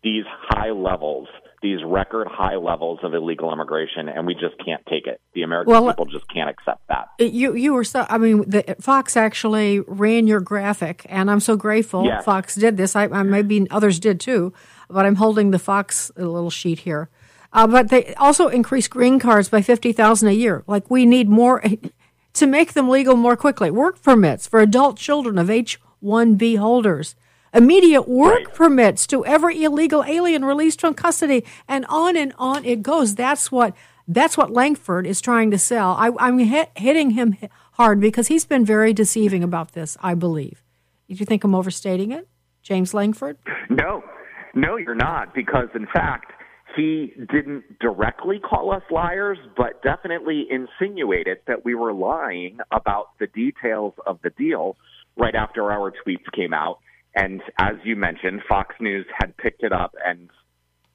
[0.03, 1.27] these high levels,
[1.61, 5.19] these record high levels of illegal immigration, and we just can't take it.
[5.33, 7.09] The American Well, people just can't accept that.
[7.19, 8.05] You you were so.
[8.09, 12.23] I mean, the, Fox actually ran your graphic, and I'm so grateful Yes.
[12.25, 12.95] Fox did this.
[12.95, 14.53] I, I maybe others did too,
[14.89, 17.09] but I'm holding the Fox little sheet here.
[17.53, 20.63] Uh, but they also increased green cards by fifty thousand a year.
[20.67, 21.63] Like we need more
[22.33, 23.71] to make them legal more quickly.
[23.71, 27.15] Work permits for adult children of H one B holders.
[27.53, 32.81] Immediate work permits to every illegal alien released from custody, and on and on it
[32.81, 33.15] goes.
[33.15, 33.75] That's what
[34.07, 35.91] that's what Lankford is trying to sell.
[35.97, 37.35] I, I'm hit, hitting him
[37.73, 39.97] hard because he's been very deceiving about this.
[40.01, 40.63] I believe.
[41.09, 42.27] Do you think I'm overstating it,
[42.61, 43.37] James Lankford?
[43.69, 44.03] No,
[44.53, 46.33] no, you're not, because in fact,
[46.75, 53.27] he didn't directly call us liars, but definitely insinuated that we were lying about the
[53.27, 54.75] details of the deal
[55.15, 56.79] right after our tweets came out.
[57.17, 60.29] And as you mentioned, Fox News had picked it up and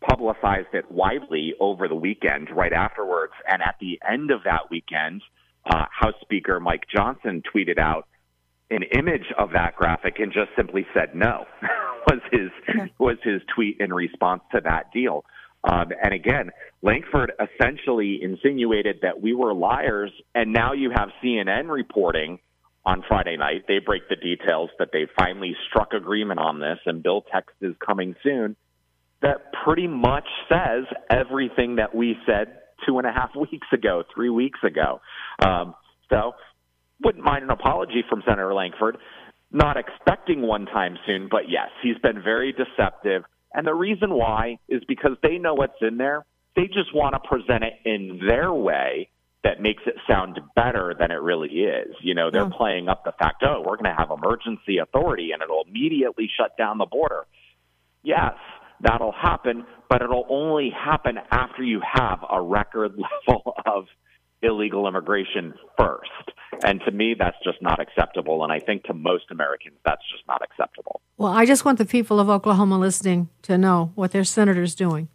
[0.09, 3.33] publicized it widely over the weekend right afterwards.
[3.51, 5.23] And at the end of that weekend,
[5.67, 8.07] uh, House Speaker Mike Johnson tweeted out
[8.71, 11.45] an image of that graphic and just simply said no
[12.07, 12.51] was his
[12.99, 15.25] was his tweet in response to that deal.
[15.65, 16.51] Um, and again,
[16.83, 22.39] Lankford essentially insinuated that we were liars, and now you have CNN reporting
[22.85, 23.65] on Friday night.
[23.69, 27.75] They break the details that they finally struck agreement on this, and bill text is
[27.85, 28.57] coming soon.
[29.21, 34.31] That pretty much says everything that we said two and a half weeks ago, three
[34.31, 35.01] weeks ago.
[35.45, 35.75] Um,
[36.11, 36.33] so,
[37.05, 38.97] wouldn't mind an apology from Senator Lankford.
[39.51, 43.25] Not expecting one time soon, but yes, he's been very deceptive.
[43.53, 46.25] And the reason why is because they know what's in there.
[46.57, 49.09] They just want to present it in their way
[49.45, 51.95] that makes it sound better than it really is.
[52.01, 55.43] You know, they're playing up the fact, oh, we're going to have emergency authority and
[55.43, 57.27] it'll immediately shut down the border.
[58.05, 58.35] Yes,
[58.81, 62.93] that'll happen, but it'll only happen after you have a record
[63.29, 63.87] level of
[64.43, 66.11] illegal immigration first.
[66.65, 68.45] And to me, that's just not acceptable.
[68.45, 71.01] And I think to most Americans, that's just not acceptable.
[71.17, 75.09] Well, I just want the people of Oklahoma listening to know what their senator's doing.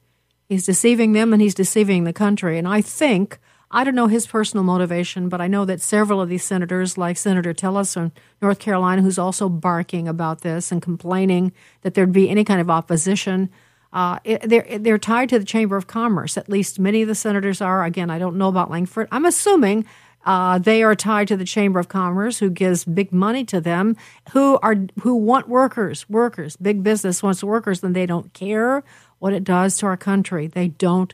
[0.47, 2.57] He's deceiving them and he's deceiving the country.
[2.57, 6.30] And I think, I don't know his personal motivation, but I know that several of
[6.30, 11.51] these senators, like Senator Tillis from North Carolina, who's also barking about this and complaining
[11.82, 13.49] that there'd be any kind of opposition,
[13.91, 16.38] uh, they're, they're tied to the Chamber of Commerce.
[16.38, 17.84] At least many of the senators are.
[17.84, 19.08] Again, I don't know about Lankford.
[19.12, 19.86] I'm assuming
[20.25, 23.95] uh, they are tied to the Chamber of Commerce, who gives big money to them,
[24.32, 26.58] who are who want workers, workers.
[26.58, 28.84] Big business wants workers, and they don't care
[29.19, 30.47] what it does to our country.
[30.47, 31.13] They don't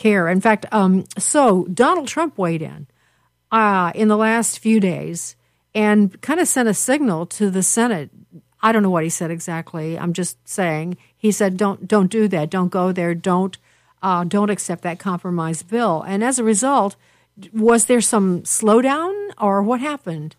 [0.00, 0.28] care.
[0.28, 2.86] In fact, um, so Donald Trump weighed in
[3.52, 5.36] uh, in the last few days
[5.74, 8.10] and kind of sent a signal to the Senate.
[8.62, 9.98] I don't know what he said exactly.
[9.98, 12.50] I'm just saying he said, "Don't don't do that.
[12.50, 13.14] Don't go there.
[13.14, 13.56] Don't
[14.02, 16.96] uh, don't accept that compromise bill." And as a result,
[17.52, 20.36] was there some slowdown or what happened?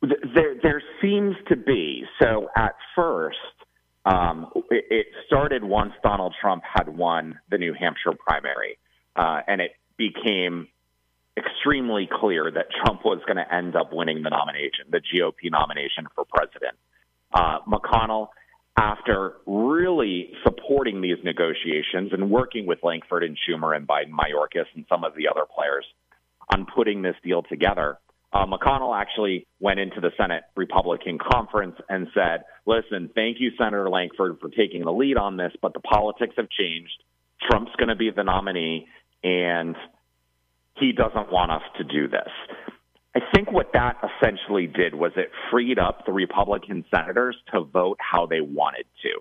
[0.00, 2.04] There, there seems to be.
[2.20, 3.36] So at first,
[4.08, 8.78] um, it, it started once Donald Trump had won the New Hampshire primary,
[9.16, 10.68] uh, and it became
[11.36, 16.06] extremely clear that Trump was going to end up winning the nomination, the GOP nomination
[16.14, 16.76] for president.
[17.32, 18.28] Uh, McConnell,
[18.78, 24.86] after really supporting these negotiations and working with Lankford and Schumer and Biden, Mayorkas, and
[24.88, 25.84] some of the other players
[26.54, 27.98] on putting this deal together,
[28.32, 33.88] uh, McConnell actually went into the Senate Republican conference and said, listen, thank you, Senator
[33.88, 37.02] Lankford, for taking the lead on this, but the politics have changed.
[37.48, 38.86] Trump's going to be the nominee,
[39.24, 39.76] and
[40.74, 42.28] he doesn't want us to do this.
[43.14, 47.98] I think what that essentially did was it freed up the Republican senators to vote
[47.98, 49.20] how they wanted to.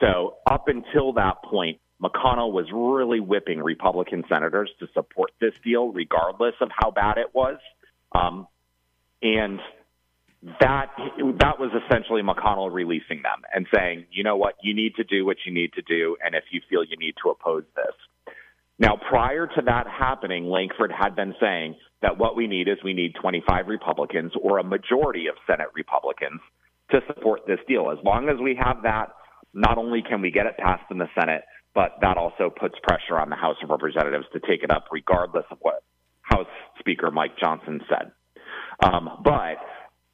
[0.00, 5.92] So up until that point, McConnell was really whipping Republican senators to support this deal,
[5.92, 7.58] regardless of how bad it was.
[8.14, 8.46] Um,
[9.22, 9.60] and
[10.60, 10.86] that
[11.38, 15.24] that was essentially McConnell releasing them and saying, you know what, you need to do
[15.24, 18.34] what you need to do, and if you feel you need to oppose this.
[18.78, 22.94] Now, prior to that happening, Lankford had been saying that what we need is we
[22.94, 26.40] need 25 Republicans or a majority of Senate Republicans
[26.90, 27.92] to support this deal.
[27.92, 29.12] As long as we have that,
[29.54, 31.42] not only can we get it passed in the Senate,
[31.74, 35.44] but that also puts pressure on the House of Representatives to take it up, regardless
[35.50, 35.84] of what
[36.22, 36.46] House
[36.78, 38.12] Speaker Mike Johnson said.
[38.82, 39.58] Um, but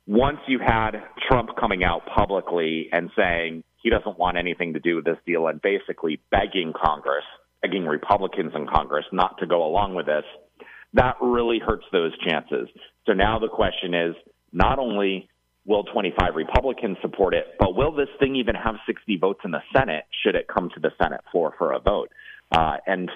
[0.06, 0.92] once you had
[1.28, 5.46] Trump coming out publicly and saying he doesn't want anything to do with this deal
[5.46, 7.24] and basically begging Congress,
[7.62, 10.24] begging Republicans in Congress not to go along with this,
[10.94, 12.68] that really hurts those chances.
[13.06, 14.14] So now the question is
[14.52, 15.28] not only
[15.66, 19.62] will 25 Republicans support it, but will this thing even have 60 votes in the
[19.76, 22.10] Senate should it come to the Senate floor for a vote?
[22.50, 23.10] Uh, and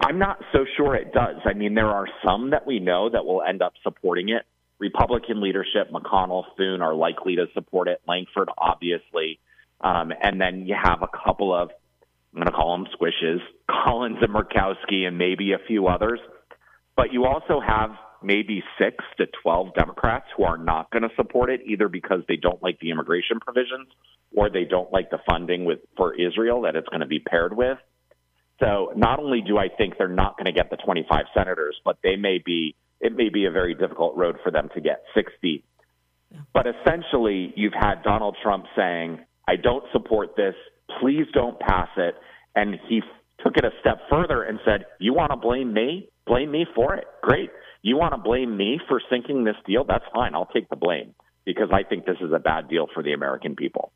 [0.00, 1.36] I'm not so sure it does.
[1.44, 4.42] I mean, there are some that we know that will end up supporting it.
[4.78, 8.00] Republican leadership, McConnell, Thune are likely to support it.
[8.06, 9.40] Lankford, obviously.
[9.80, 11.70] Um, and then you have a couple of,
[12.32, 16.20] I'm going to call them squishes, Collins and Murkowski, and maybe a few others.
[16.96, 17.90] But you also have
[18.22, 22.36] maybe six to 12 Democrats who are not going to support it, either because they
[22.36, 23.88] don't like the immigration provisions
[24.34, 27.56] or they don't like the funding with for Israel that it's going to be paired
[27.56, 27.78] with.
[28.60, 31.98] So not only do I think they're not going to get the 25 senators, but
[32.02, 35.62] they may be it may be a very difficult road for them to get 60.
[36.52, 40.54] But essentially, you've had Donald Trump saying, I don't support this.
[41.00, 42.16] Please don't pass it.
[42.56, 43.02] And he
[43.44, 46.08] took it a step further and said, You want to blame me?
[46.26, 47.04] Blame me for it.
[47.22, 47.50] Great.
[47.82, 49.84] You want to blame me for sinking this deal?
[49.84, 50.34] That's fine.
[50.34, 53.56] I'll take the blame because I think this is a bad deal for the American
[53.56, 53.92] people.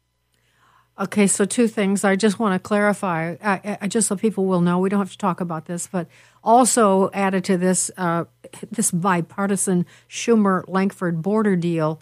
[1.01, 2.05] Okay, so two things.
[2.05, 5.11] I just want to clarify, I, I, just so people will know, we don't have
[5.11, 6.07] to talk about this, but
[6.45, 8.25] also added to this, uh,
[8.71, 12.01] this bipartisan Schumer Lankford border deal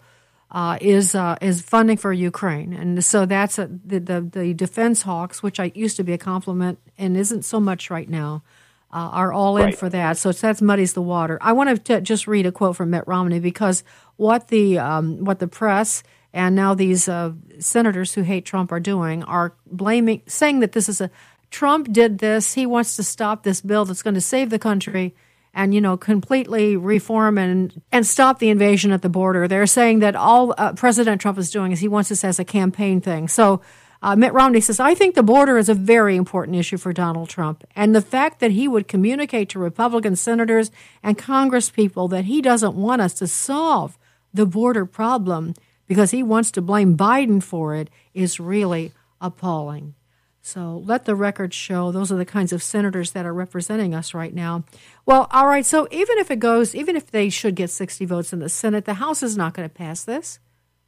[0.51, 5.03] uh, is uh, is funding for Ukraine, and so that's a, the, the, the defense
[5.03, 8.43] hawks, which I used to be a compliment and isn't so much right now,
[8.91, 9.77] uh, are all in right.
[9.77, 10.17] for that.
[10.17, 11.37] So that muddies the water.
[11.41, 13.83] I want to just read a quote from Mitt Romney because
[14.17, 18.79] what the um, what the press and now these uh, senators who hate Trump are
[18.79, 21.11] doing are blaming, saying that this is a
[21.49, 22.53] Trump did this.
[22.53, 25.13] He wants to stop this bill that's going to save the country
[25.53, 29.47] and you know completely reform and and stop the invasion at the border.
[29.47, 32.45] They're saying that all uh, President Trump is doing is he wants this as a
[32.45, 33.27] campaign thing.
[33.27, 33.61] So.
[34.03, 37.29] Uh, Mitt Romney says, I think the border is a very important issue for Donald
[37.29, 37.63] Trump.
[37.75, 40.71] And the fact that he would communicate to Republican senators
[41.03, 43.99] and congresspeople that he doesn't want us to solve
[44.33, 45.53] the border problem
[45.91, 49.93] because he wants to blame Biden for it is really appalling.
[50.41, 54.13] So let the record show those are the kinds of senators that are representing us
[54.13, 54.63] right now.
[55.05, 58.31] Well, all right, so even if it goes, even if they should get 60 votes
[58.31, 60.39] in the Senate, the House is not going to pass this,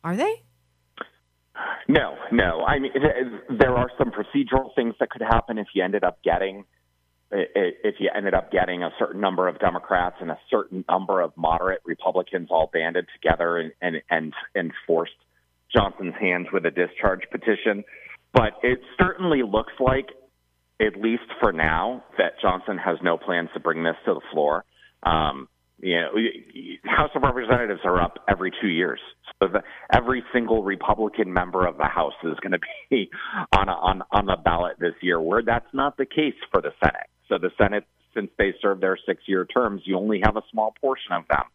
[0.05, 0.43] are they?
[1.89, 2.61] No, no.
[2.65, 2.93] I mean,
[3.59, 6.63] there are some procedural things that could happen if you ended up getting
[7.33, 11.31] if you ended up getting a certain number of Democrats and a certain number of
[11.35, 15.13] moderate Republicans all banded together and and and, and forced
[15.75, 17.83] Johnson's hands with a discharge petition.
[18.33, 20.09] But it certainly looks like,
[20.81, 24.65] at least for now, that Johnson has no plans to bring this to the floor.
[25.03, 25.47] Um,
[25.79, 26.11] you know,
[26.85, 28.99] House of Representatives are up every two years,
[29.39, 33.09] so the, every single Republican member of the House is going to be
[33.55, 35.19] on a, on on the ballot this year.
[35.19, 37.09] Where that's not the case for the Senate.
[37.33, 40.75] So the Senate, since they serve their six year terms, you only have a small
[40.79, 41.45] portion of them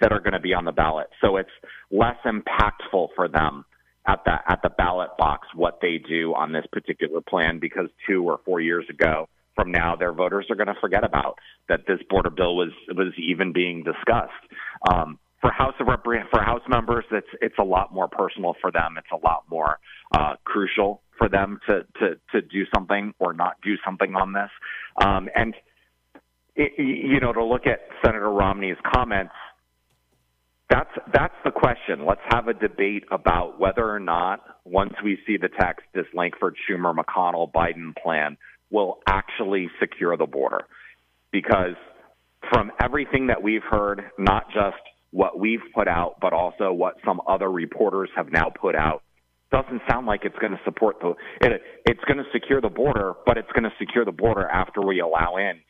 [0.00, 1.06] that are going to be on the ballot.
[1.20, 1.50] So it's
[1.92, 3.64] less impactful for them
[4.06, 8.24] at the at the ballot box what they do on this particular plan because two
[8.24, 11.98] or four years ago from now their voters are going to forget about that this
[12.08, 14.32] border bill was was even being discussed.
[14.90, 18.72] Um, for House of Rep- for House members, it's it's a lot more personal for
[18.72, 18.96] them.
[18.98, 19.78] It's a lot more
[20.16, 24.50] uh, crucial for them to, to to do something or not do something on this.
[25.04, 25.54] Um, and
[26.54, 29.34] it, you know, to look at Senator Romney's comments,
[30.70, 32.06] that's that's the question.
[32.06, 36.56] Let's have a debate about whether or not once we see the text, this Lankford,
[36.68, 38.36] Schumer, McConnell, Biden plan
[38.70, 40.60] will actually secure the border,
[41.32, 41.76] because
[42.52, 44.76] from everything that we've heard, not just
[45.10, 49.02] what we've put out, but also what some other reporters have now put out,
[49.50, 51.14] doesn't sound like it's going to support the.
[51.40, 54.82] It, it's going to secure the border, but it's going to secure the border after
[54.82, 55.60] we allow in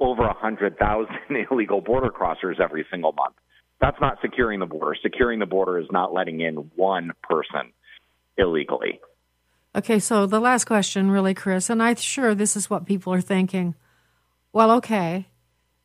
[0.00, 1.16] over a hundred thousand
[1.50, 3.34] illegal border crossers every single month.
[3.80, 4.96] That's not securing the border.
[5.02, 7.72] Securing the border is not letting in one person
[8.36, 9.00] illegally.
[9.74, 13.20] Okay, so the last question, really, Chris, and I'm sure this is what people are
[13.20, 13.76] thinking.
[14.52, 15.28] Well, okay,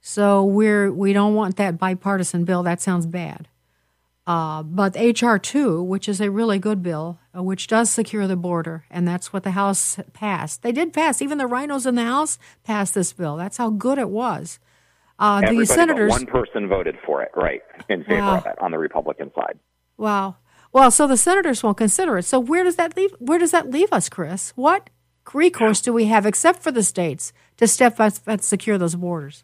[0.01, 2.63] so we're we don't want that bipartisan bill.
[2.63, 3.47] That sounds bad.
[4.27, 8.35] Uh, but HR two, which is a really good bill, uh, which does secure the
[8.35, 10.63] border, and that's what the House passed.
[10.63, 11.21] They did pass.
[11.21, 13.35] Even the RINOs in the House passed this bill.
[13.35, 14.59] That's how good it was.
[15.19, 18.37] Uh, the senators, one person voted for it, right, in favor wow.
[18.37, 19.59] of it on the Republican side.
[19.97, 20.37] Wow.
[20.73, 22.23] Well, so the senators won't consider it.
[22.23, 23.11] So where does that leave?
[23.19, 24.51] Where does that leave us, Chris?
[24.55, 24.89] What
[25.33, 29.43] recourse do we have, except for the states, to step up and secure those borders?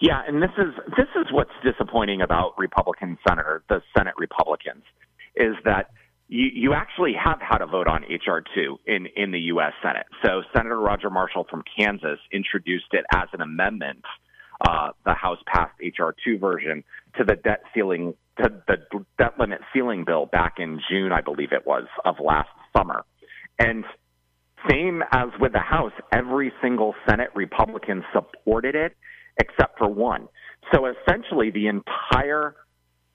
[0.00, 4.82] Yeah, and this is this is what's disappointing about Republican senator, the Senate Republicans,
[5.36, 5.90] is that
[6.28, 9.72] you, you actually have had a vote on HR two in in the U.S.
[9.82, 10.06] Senate.
[10.24, 14.02] So Senator Roger Marshall from Kansas introduced it as an amendment.
[14.60, 16.84] Uh, the House passed HR two version
[17.18, 18.76] to the debt ceiling to the
[19.18, 23.04] debt limit ceiling bill back in June, I believe it was, of last summer.
[23.58, 23.84] And
[24.68, 28.96] same as with the House, every single Senate Republican supported it
[29.38, 30.28] except for one.
[30.72, 32.56] So essentially, the entire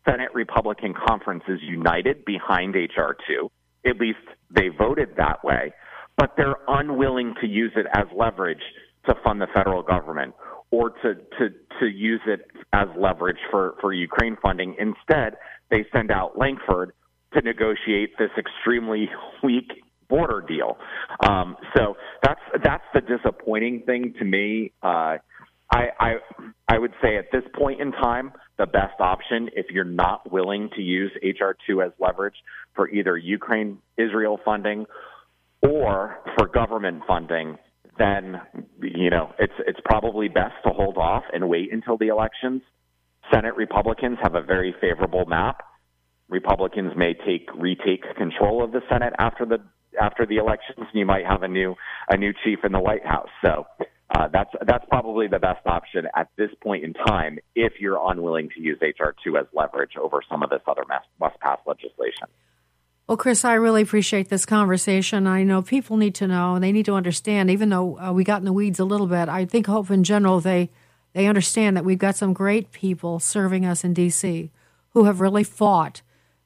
[0.05, 3.15] Senate Republican conference is united behind H.R.
[3.28, 3.49] 2.
[3.86, 5.74] At least they voted that way,
[6.17, 8.61] but they're unwilling to use it as leverage
[9.07, 10.34] to fund the federal government
[10.72, 11.49] or to, to,
[11.80, 12.41] to use it
[12.74, 14.76] as leverage for, for Ukraine funding.
[14.78, 15.38] Instead,
[15.72, 16.93] they send out Lankford
[17.34, 19.09] to negotiate this extremely
[19.43, 19.72] weak
[20.09, 20.78] border deal.
[21.22, 24.72] Um, so that's that's the disappointing thing to me.
[24.82, 25.17] Uh,
[25.72, 26.13] I, I
[26.67, 30.70] I would say at this point in time, the best option if you're not willing
[30.76, 32.36] to use HR two as leverage
[32.76, 34.86] for either Ukraine Israel funding
[35.61, 37.57] or for government funding,
[37.97, 38.41] then
[38.82, 42.61] you know it's it's probably best to hold off and wait until the elections.
[43.32, 45.63] Senate Republicans have a very favorable map.
[46.30, 49.57] Republicans may take retake control of the Senate after the
[50.01, 51.76] after the elections, and you might have a new
[52.09, 53.30] a new chief in the White House.
[53.45, 53.65] So
[54.12, 58.49] uh, that's that's probably the best option at this point in time if you're unwilling
[58.55, 60.84] to use HR two as leverage over some of this other
[61.20, 62.28] must pass legislation.
[63.07, 65.26] Well, Chris, I really appreciate this conversation.
[65.26, 67.49] I know people need to know and they need to understand.
[67.49, 70.03] Even though uh, we got in the weeds a little bit, I think hope in
[70.03, 70.70] general they
[71.14, 74.51] they understand that we've got some great people serving us in D.C.
[74.91, 76.01] who have really fought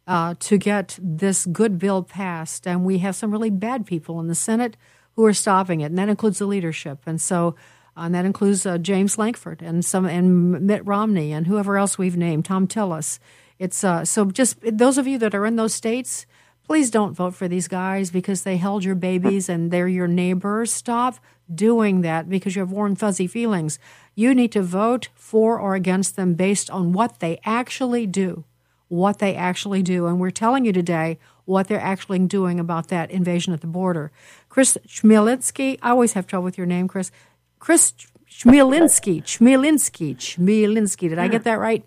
[0.05, 4.27] uh, to get this good bill passed, and we have some really bad people in
[4.27, 4.75] the Senate
[5.15, 6.99] who are stopping it, and that includes the leadership.
[7.05, 7.55] And so,
[7.95, 11.97] uh, and that includes uh, James Lankford and some and Mitt Romney and whoever else
[11.97, 13.19] we've named, Thom Tillis.
[13.59, 16.25] It's uh, so just those of you that are in those states,
[16.65, 20.73] please don't vote for these guys because they held your babies and they're your neighbors.
[20.73, 21.19] Stop
[21.53, 23.77] doing that because you have warm fuzzy feelings.
[24.15, 28.45] You need to vote for or against them based on what they actually do
[28.93, 30.05] what they actually do.
[30.05, 34.11] And we're telling you today what they're actually doing about that invasion at the border.
[34.49, 37.11] Chris Chmielinsky, I always have trouble with your name, Chris.
[37.59, 37.93] Chris
[38.29, 41.09] Chmielinsky, Chmielinsky, Chmielinsky.
[41.09, 41.45] Did I get hmm.
[41.45, 41.85] that right?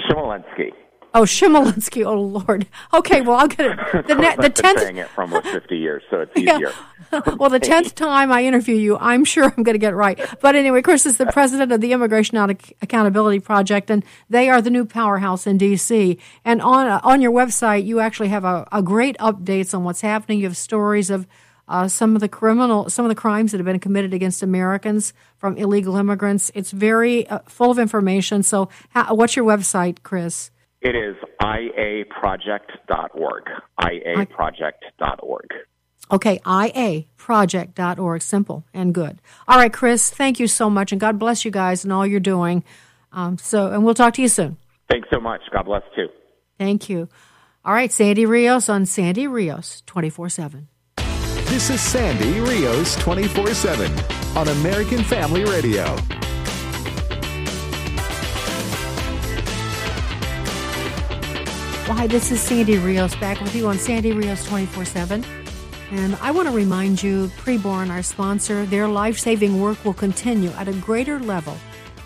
[0.00, 0.72] Chmielinsky.
[1.16, 2.04] Oh, Shimolinsky.
[2.04, 2.66] Oh, Lord.
[2.92, 3.78] Okay, well, I'll get it.
[4.06, 4.80] The, ne- the tenth.
[4.80, 6.70] saying it for almost fifty years, so it's easier.
[7.10, 7.20] Yeah.
[7.38, 10.20] well, the tenth time I interview you, I'm sure I'm going to get it right.
[10.42, 12.36] But anyway, Chris is the president of the Immigration
[12.82, 16.18] Accountability Project, and they are the new powerhouse in D.C.
[16.44, 20.02] And on uh, on your website, you actually have a, a great updates on what's
[20.02, 20.40] happening.
[20.40, 21.26] You have stories of
[21.66, 25.14] uh, some of the criminal, some of the crimes that have been committed against Americans
[25.38, 26.52] from illegal immigrants.
[26.54, 28.42] It's very uh, full of information.
[28.42, 30.50] So, how, what's your website, Chris?
[30.86, 33.42] It is iaproject.org.
[33.80, 35.54] iaproject.org.
[36.12, 38.22] Okay, iaproject.org.
[38.22, 39.20] Simple and good.
[39.48, 42.20] All right, Chris, thank you so much, and God bless you guys and all you're
[42.20, 42.62] doing.
[43.10, 44.58] Um, so, and we'll talk to you soon.
[44.88, 45.40] Thanks so much.
[45.52, 46.06] God bless too.
[46.56, 47.08] Thank you.
[47.64, 50.68] All right, Sandy Rios on Sandy Rios 24 7.
[51.46, 53.90] This is Sandy Rios 24 7
[54.36, 55.96] on American Family Radio.
[61.88, 65.24] Hi, this is Sandy Rios back with you on Sandy Rios 24 7.
[65.92, 70.50] And I want to remind you, Preborn, our sponsor, their life saving work will continue
[70.50, 71.56] at a greater level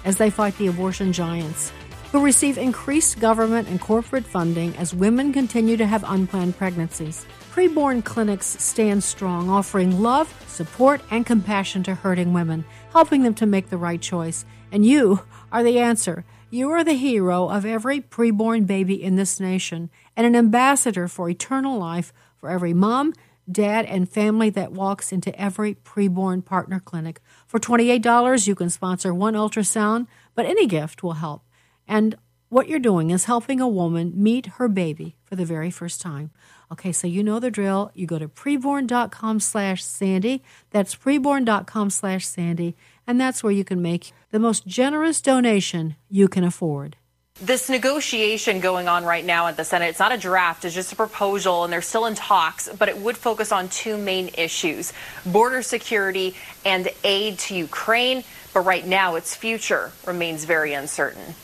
[0.05, 1.73] as they fight the abortion giants
[2.13, 7.25] who receive increased government and corporate funding as women continue to have unplanned pregnancies.
[7.51, 13.47] Preborn clinics stand strong, offering love, support, and compassion to hurting women, helping them to
[13.47, 14.45] make the right choice.
[14.73, 16.25] And you are the answer.
[16.53, 21.31] You are the hero of every preborn baby in this nation and an ambassador for
[21.31, 23.15] eternal life for every mom,
[23.49, 27.21] dad, and family that walks into every preborn partner clinic.
[27.47, 31.45] For $28, you can sponsor one ultrasound, but any gift will help.
[31.87, 32.17] And
[32.49, 36.33] what you're doing is helping a woman meet her baby for the very first time.
[36.73, 37.93] Okay, so you know the drill.
[37.95, 40.43] You go to preborn.com slash Sandy.
[40.71, 42.77] That's preborn.com slash Sandy.
[43.11, 46.95] And that's where you can make the most generous donation you can afford.
[47.43, 50.93] This negotiation going on right now at the Senate, it's not a draft, it's just
[50.93, 54.93] a proposal, and they're still in talks, but it would focus on two main issues
[55.27, 58.23] border security and aid to Ukraine.
[58.55, 61.35] But right now, its future remains very uncertain.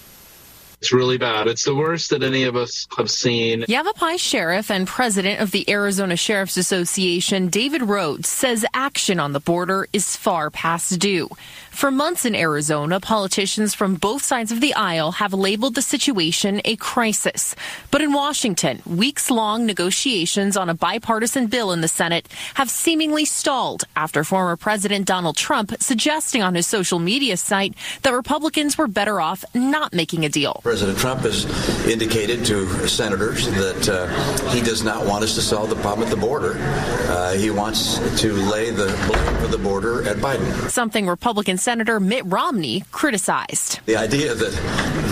[0.81, 1.49] It's really bad.
[1.49, 3.65] It's the worst that any of us have seen.
[3.67, 9.41] Yavapai Sheriff and president of the Arizona Sheriff's Association, David Rhodes, says action on the
[9.41, 11.29] border is far past due.
[11.71, 16.63] For months in Arizona, politicians from both sides of the aisle have labeled the situation
[16.65, 17.55] a crisis.
[17.91, 23.27] But in Washington, weeks long negotiations on a bipartisan bill in the Senate have seemingly
[23.27, 28.89] stalled after former President Donald Trump suggesting on his social media site that Republicans were
[28.89, 30.63] better off not making a deal.
[30.67, 31.47] President Trump has
[31.87, 36.11] indicated to senators that uh, he does not want us to solve the problem at
[36.11, 36.57] the border.
[36.59, 40.69] Uh, he wants to lay the blame for the border at Biden.
[40.69, 43.79] Something Republican Senator Mitt Romney criticized.
[43.87, 44.51] The idea that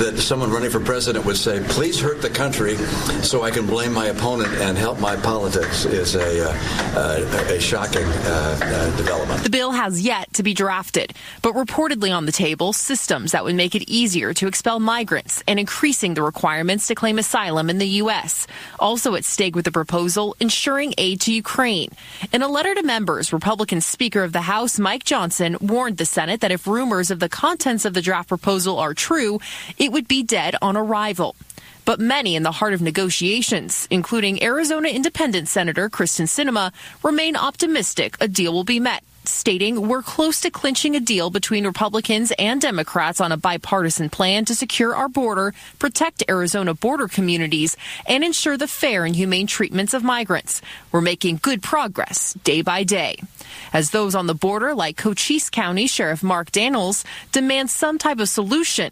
[0.01, 2.77] that someone running for president would say, "Please hurt the country,
[3.23, 8.03] so I can blame my opponent and help my politics," is a uh, a shocking
[8.03, 9.45] uh, uh, development.
[9.45, 13.55] The bill has yet to be drafted, but reportedly on the table, systems that would
[13.55, 17.89] make it easier to expel migrants and increasing the requirements to claim asylum in the
[18.03, 18.47] U.S.
[18.79, 21.91] Also at stake with the proposal, ensuring aid to Ukraine.
[22.33, 26.41] In a letter to members, Republican Speaker of the House Mike Johnson warned the Senate
[26.41, 29.41] that if rumors of the contents of the draft proposal are true,
[29.79, 31.37] it would be dead on arrival.
[31.85, 36.73] But many in the heart of negotiations, including Arizona Independent Senator Kyrsten Sinema,
[37.03, 41.67] remain optimistic a deal will be met stating we're close to clinching a deal between
[41.67, 47.77] Republicans and Democrats on a bipartisan plan to secure our border, protect Arizona border communities,
[48.07, 50.63] and ensure the fair and humane treatments of migrants.
[50.93, 53.19] We're making good progress day by day.
[53.73, 58.29] As those on the border, like Cochise County Sheriff Mark Daniels, demand some type of
[58.29, 58.91] solution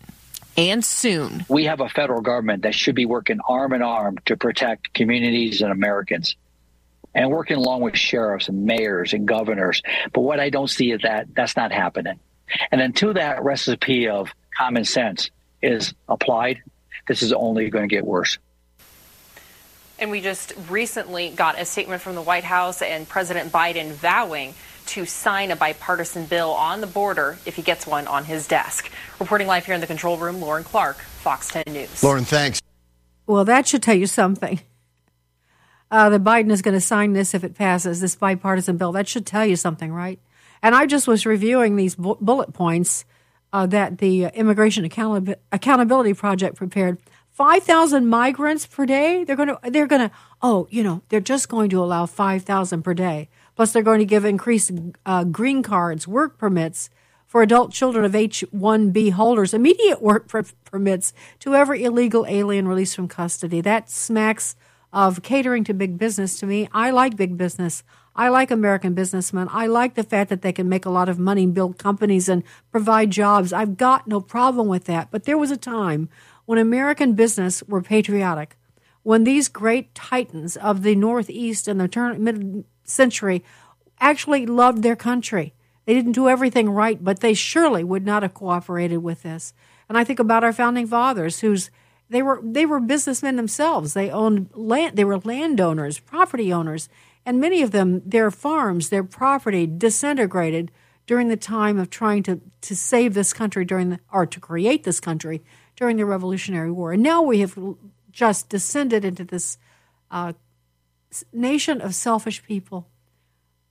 [0.56, 1.44] and soon.
[1.48, 5.62] We have a federal government that should be working arm in arm to protect communities
[5.62, 6.36] and Americans
[7.14, 9.82] and working along with sheriffs and mayors and governors.
[10.12, 12.18] But what I don't see is that that's not happening.
[12.70, 15.30] And until that recipe of common sense
[15.62, 16.62] is applied,
[17.08, 18.38] this is only going to get worse.
[19.98, 24.54] And we just recently got a statement from the White House and President Biden vowing
[24.86, 28.90] to sign a bipartisan bill on the border if he gets one on his desk.
[29.20, 32.02] Reporting live here in the control room, Lauren Clark, Fox 10 News.
[32.02, 32.60] Lauren, thanks.
[33.26, 34.60] Well, that should tell you something.
[35.92, 38.92] Uh, that Biden is going to sign this if it passes, this bipartisan bill.
[38.92, 40.18] That should tell you something, right?
[40.62, 43.04] And I just was reviewing these bu- bullet points
[43.52, 46.96] uh, that the Immigration Account- Accountability Project prepared.
[47.30, 49.24] Five thousand migrants per day.
[49.24, 49.58] They're going to.
[49.70, 50.14] They're going to.
[50.40, 53.28] Oh, you know, they're just going to allow five thousand per day.
[53.56, 54.70] Plus, they're going to give increased
[55.06, 56.90] uh, green cards, work permits
[57.26, 62.68] for adult children of H 1B holders, immediate work per- permits to every illegal alien
[62.68, 63.62] released from custody.
[63.62, 64.54] That smacks
[64.92, 66.68] of catering to big business to me.
[66.72, 67.82] I like big business.
[68.14, 69.48] I like American businessmen.
[69.50, 72.42] I like the fact that they can make a lot of money, build companies, and
[72.70, 73.52] provide jobs.
[73.52, 75.10] I've got no problem with that.
[75.10, 76.10] But there was a time
[76.44, 78.56] when American business were patriotic,
[79.02, 83.42] when these great titans of the Northeast and the turn mid century
[83.98, 85.54] actually loved their country.
[85.86, 89.54] They didn't do everything right, but they surely would not have cooperated with this.
[89.88, 91.70] And I think about our founding fathers, whose
[92.12, 93.94] they were they were businessmen themselves.
[93.94, 94.96] They owned land.
[94.96, 96.90] They were landowners, property owners,
[97.24, 100.70] and many of them, their farms, their property disintegrated
[101.06, 104.84] during the time of trying to to save this country during the or to create
[104.84, 105.42] this country
[105.74, 106.92] during the Revolutionary War.
[106.92, 107.58] And now we have
[108.10, 109.56] just descended into this
[110.10, 110.34] uh,
[111.32, 112.88] nation of selfish people.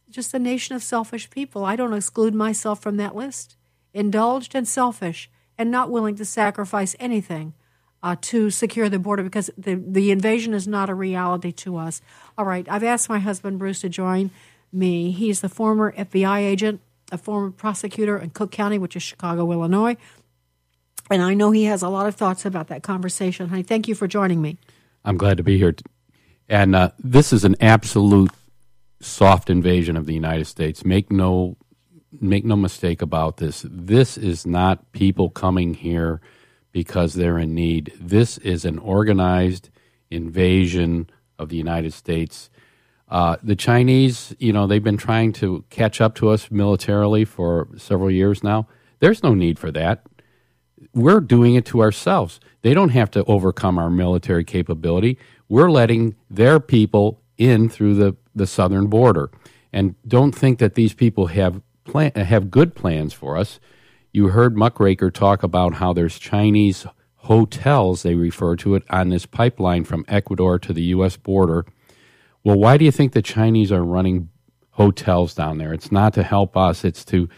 [0.10, 1.64] Just a nation of selfish people.
[1.64, 3.56] I don't exclude myself from that list.
[3.94, 5.30] Indulged and selfish,
[5.60, 7.54] and not willing to sacrifice anything
[8.04, 12.02] uh, to secure the border because the, the invasion is not a reality to us.
[12.38, 14.32] All right, I've asked my husband Bruce to join
[14.72, 15.12] me.
[15.12, 16.82] He's the former FBI agent,
[17.12, 19.98] a former prosecutor in Cook County, which is Chicago, Illinois.
[21.10, 23.50] And I know he has a lot of thoughts about that conversation.
[23.50, 24.58] Honey, thank you for joining me.
[25.04, 25.76] I'm glad to be here.
[26.48, 28.32] And uh, this is an absolute
[29.02, 30.86] soft invasion of the United States.
[30.86, 31.58] Make no
[32.20, 33.66] make no mistake about this.
[33.68, 36.22] This is not people coming here
[36.72, 37.94] because they're in need.
[38.00, 39.70] This is an organized
[40.10, 41.10] invasion
[41.40, 42.50] of the United States.
[43.10, 47.68] Uh, the Chinese, you know, they've been trying to catch up to us militarily for
[47.78, 48.68] several years now.
[49.00, 50.06] There's no need for that.
[50.94, 52.40] we're doing it to ourselves.
[52.62, 55.18] They don't have to overcome our military capability.
[55.50, 59.32] We're letting their people in through the, the southern border.
[59.74, 63.60] And don't think that these people have plan, have good plans for us.
[64.14, 66.86] You heard Muckraker talk about how there's Chinese
[67.16, 71.16] hotels, they refer to it, on this pipeline from Ecuador to the U.S.
[71.16, 71.66] border.
[72.44, 74.30] Well, why do you think the Chinese are running
[74.72, 75.74] hotels down there?
[75.74, 77.30] It's not to help us, it's to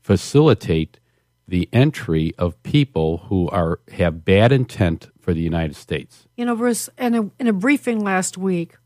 [0.00, 0.98] facilitate
[1.46, 6.26] the entry of people who are have bad intent for the United States.
[6.36, 8.76] You know, Bruce, in a, in a briefing last week,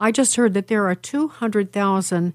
[0.00, 2.34] I just heard that there are 200,000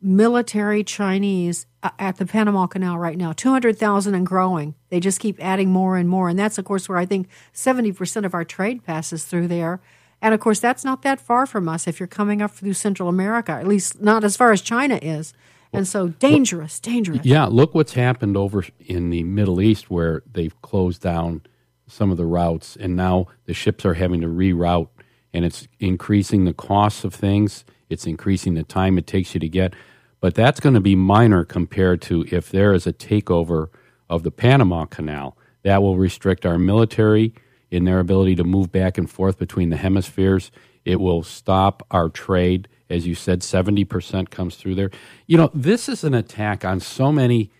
[0.00, 4.74] military Chinese uh, at the Panama Canal right now, 200,000 and growing.
[4.90, 6.28] They just keep adding more and more.
[6.28, 9.80] And that's, of course, where I think 70% of our trade passes through there.
[10.20, 13.08] And of course, that's not that far from us if you're coming up through Central
[13.08, 15.32] America, at least not as far as China is.
[15.72, 17.24] And so dangerous, dangerous.
[17.24, 21.42] Yeah, look what's happened over in the Middle East where they've closed down
[21.86, 24.88] some of the routes, and now the ships are having to reroute,
[25.32, 27.64] and it's increasing the costs of things.
[27.88, 29.74] It's increasing the time it takes you to get.
[30.20, 33.68] But that's going to be minor compared to if there is a takeover
[34.08, 35.36] of the Panama Canal.
[35.62, 37.34] That will restrict our military
[37.70, 40.50] in their ability to move back and forth between the hemispheres.
[40.84, 44.90] It will stop our trade as you said, 70% comes through there.
[45.26, 47.50] You know, this is an attack on so many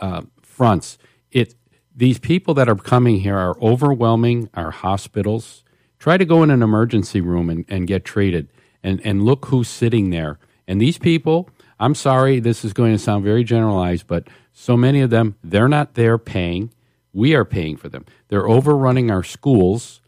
[0.00, 0.98] uh, fronts.
[1.32, 1.54] It,
[1.94, 5.64] these people that are coming here are overwhelming our hospitals.
[5.98, 8.48] Try to go in an emergency room and, and get treated,
[8.82, 10.38] and, and look who's sitting there.
[10.68, 11.48] And these people,
[11.78, 15.68] I'm sorry, this is going to sound very generalized, but so many of them, they're
[15.68, 16.72] not there paying.
[17.12, 18.06] We are paying for them.
[18.28, 20.00] They're overrunning our schools.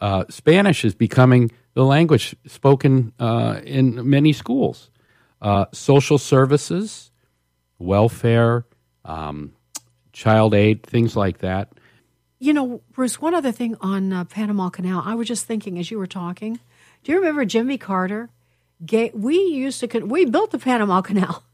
[0.00, 4.90] Uh, Spanish is becoming the language spoken uh, in many schools.
[5.40, 7.10] Uh, social services,
[7.78, 8.64] welfare,
[9.04, 9.52] um,
[10.12, 11.72] child aid, things like that.
[12.38, 15.90] You know, Bruce, one other thing on uh, Panama Canal, I was just thinking as
[15.90, 16.58] you were talking.
[17.04, 18.30] Do you remember Jimmy Carter?
[19.14, 21.44] We used to, we built the Panama Canal.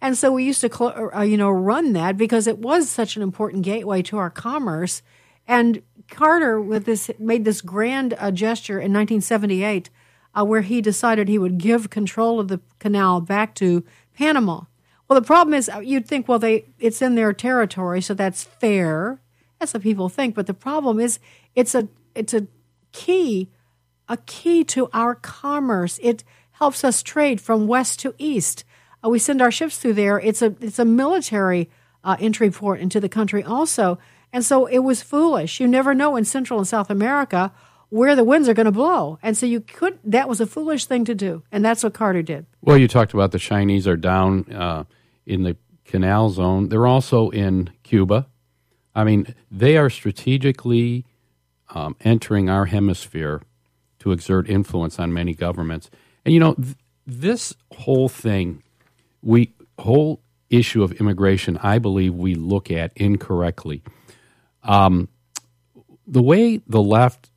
[0.00, 3.22] And so we used to, uh, you know, run that because it was such an
[3.22, 5.02] important gateway to our commerce.
[5.48, 9.90] And Carter with this made this grand uh, gesture in 1978,
[10.34, 13.82] uh, where he decided he would give control of the canal back to
[14.14, 14.62] Panama.
[15.08, 18.44] Well, the problem is uh, you'd think, well, they it's in their territory, so that's
[18.44, 19.20] fair.
[19.58, 20.34] That's what people think.
[20.34, 21.18] But the problem is,
[21.54, 22.46] it's a it's a
[22.92, 23.50] key,
[24.08, 25.98] a key to our commerce.
[26.02, 26.24] It
[26.58, 28.64] helps us trade from west to east.
[29.04, 30.18] Uh, we send our ships through there.
[30.18, 31.70] It's a it's a military
[32.04, 33.98] uh, entry port into the country also.
[34.32, 35.60] And so it was foolish.
[35.60, 37.52] You never know in Central and South America
[37.88, 39.18] where the winds are going to blow.
[39.22, 41.42] And so you could, that was a foolish thing to do.
[41.50, 42.44] And that's what Carter did.
[42.60, 44.84] Well, you talked about the Chinese are down uh,
[45.24, 45.56] in the
[45.86, 46.68] canal zone.
[46.68, 48.26] They're also in Cuba.
[48.94, 51.06] I mean, they are strategically
[51.70, 53.42] um, entering our hemisphere
[54.00, 55.90] to exert influence on many governments.
[56.28, 56.76] And you know, th-
[57.06, 58.62] this whole thing,
[59.22, 60.20] we whole
[60.50, 63.82] issue of immigration, I believe we look at incorrectly.
[64.62, 65.08] Um,
[66.06, 67.30] the way the left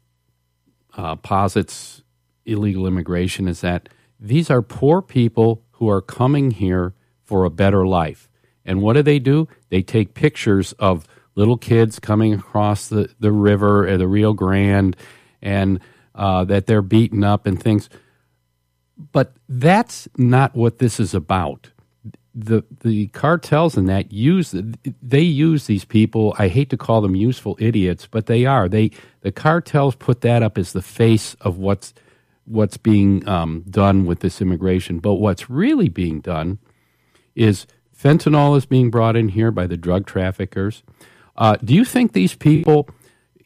[0.98, 2.04] uh, posits
[2.46, 3.88] illegal immigration is that
[4.20, 8.28] these are poor people who are coming here for a better life.
[8.66, 9.48] And what do they do?
[9.70, 14.98] They take pictures of little kids coming across the, the river or the Rio Grande
[15.42, 15.80] and
[16.14, 17.90] uh, that they're beaten up and things.
[19.12, 21.72] But that's not what this is about
[22.34, 24.56] the the cartels and that use
[25.02, 26.34] they use these people.
[26.38, 28.70] I hate to call them useful idiots, but they are.
[28.70, 28.92] They
[29.22, 31.94] the cartels put that up as the face of what's
[32.46, 35.00] what's being um, done with this immigration.
[35.00, 36.60] But what's really being done
[37.36, 40.84] is fentanyl is being brought in here by the drug traffickers.
[41.36, 42.90] Uh, do you think these people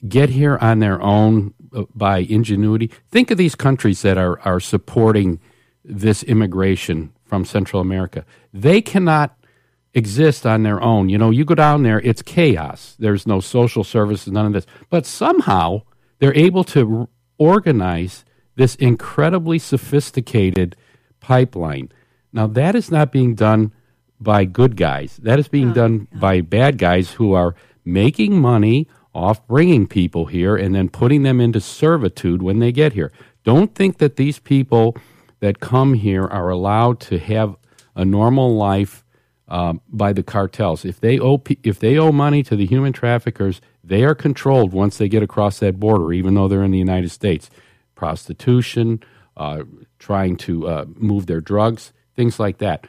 [0.07, 1.53] get here on their own
[1.93, 2.91] by ingenuity?
[3.09, 5.39] Think of these countries that are are supporting
[5.83, 8.25] this immigration from Central America.
[8.53, 9.37] They cannot
[9.93, 11.09] exist on their own.
[11.09, 12.95] You know, you go down there, it's chaos.
[12.99, 14.65] There's no social services, none of this.
[14.89, 15.83] But somehow
[16.19, 17.07] they're able to
[17.37, 20.75] organize this incredibly sophisticated
[21.19, 21.91] pipeline.
[22.31, 23.73] Now, that is not being done
[24.19, 25.17] by good guys.
[25.17, 30.57] That is being done by bad guys who are making money off bringing people here
[30.57, 33.11] and then putting them into servitude when they get here.
[33.45, 34.95] Don't think that these people
[35.39, 37.55] that come here are allowed to have
[37.95, 39.03] a normal life
[39.47, 40.83] um, by the cartels.
[40.83, 44.97] If they owe if they owe money to the human traffickers, they are controlled once
[44.97, 47.49] they get across that border, even though they're in the United States.
[47.93, 49.01] Prostitution,
[49.37, 49.63] uh,
[49.99, 52.87] trying to uh, move their drugs, things like that.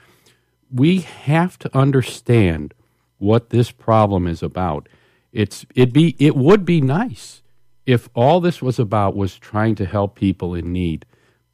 [0.73, 2.75] We have to understand
[3.19, 4.89] what this problem is about.
[5.37, 7.43] It's it be it would be nice
[7.85, 11.05] if all this was about was trying to help people in need,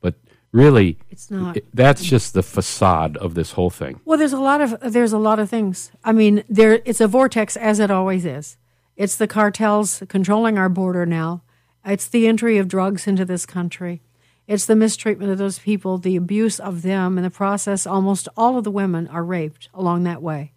[0.00, 0.14] but
[0.52, 1.56] really, It's not.
[1.56, 4.00] it- that's just the facade of this whole thing.
[4.04, 5.90] Well, there's a lot of there's a lot of things.
[6.04, 8.56] I mean, there it's a vortex as it always is.
[8.96, 11.42] It's the cartels controlling our border now.
[11.84, 14.00] It's the entry of drugs into this country.
[14.46, 17.18] It's the mistreatment of those people, the abuse of them.
[17.18, 20.52] In the process, almost all of the women are raped along that way.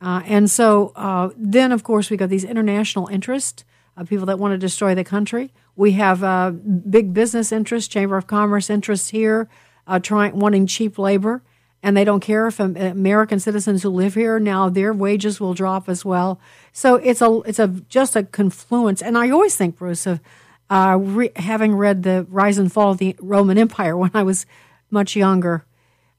[0.00, 3.64] Uh, and so uh, then, of course, we got these international interests,
[3.96, 5.52] uh, people that want to destroy the country.
[5.74, 9.48] We have uh, big business interests, Chamber of Commerce interests here,
[9.86, 11.42] uh, trying wanting cheap labor,
[11.82, 15.88] and they don't care if American citizens who live here now their wages will drop
[15.88, 16.40] as well.
[16.72, 19.00] So it's a it's a just a confluence.
[19.00, 20.20] And I always think, Bruce, of
[20.70, 24.46] uh, re- having read the Rise and Fall of the Roman Empire when I was
[24.90, 25.64] much younger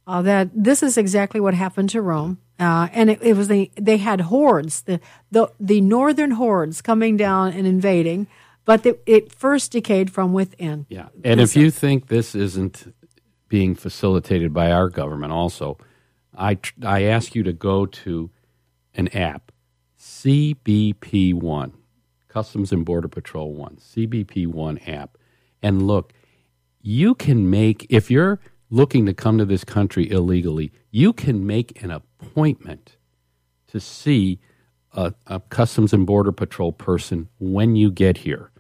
[0.07, 2.39] that this is exactly what happened to Rome.
[2.59, 4.99] Uh, and it, it was the they had hordes, the,
[5.31, 8.27] the the northern hordes coming down and invading,
[8.65, 10.85] but the, it first decayed from within.
[10.89, 12.93] Yeah, and if you think this isn't
[13.47, 15.77] being facilitated by our government, also,
[16.35, 18.29] I tr- I ask you to go to
[18.93, 19.53] an app,
[19.97, 21.71] CBP One,
[22.27, 25.17] Customs and Border Patrol One, CBP One app,
[25.63, 26.11] and look.
[26.81, 28.39] You can make if you're
[28.69, 32.97] looking to come to this country illegally, you can make an appointment
[33.67, 34.39] to see
[34.93, 38.51] a, a Customs and Border Patrol person when you get here.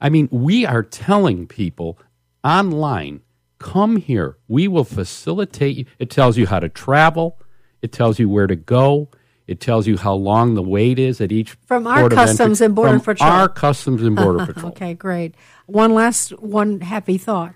[0.00, 1.98] I mean, we are telling people
[2.44, 3.20] online,
[3.58, 4.36] come here.
[4.46, 5.84] We will facilitate you.
[5.98, 7.38] It tells you how to travel,
[7.82, 9.08] it tells you where to go.
[9.46, 12.16] It tells you how long the wait is at each From our of entry.
[12.16, 13.30] Customs and Border From Patrol.
[13.30, 14.72] Our Customs and Border Patrol.
[14.72, 15.34] okay, great.
[15.64, 17.54] One last one happy thought.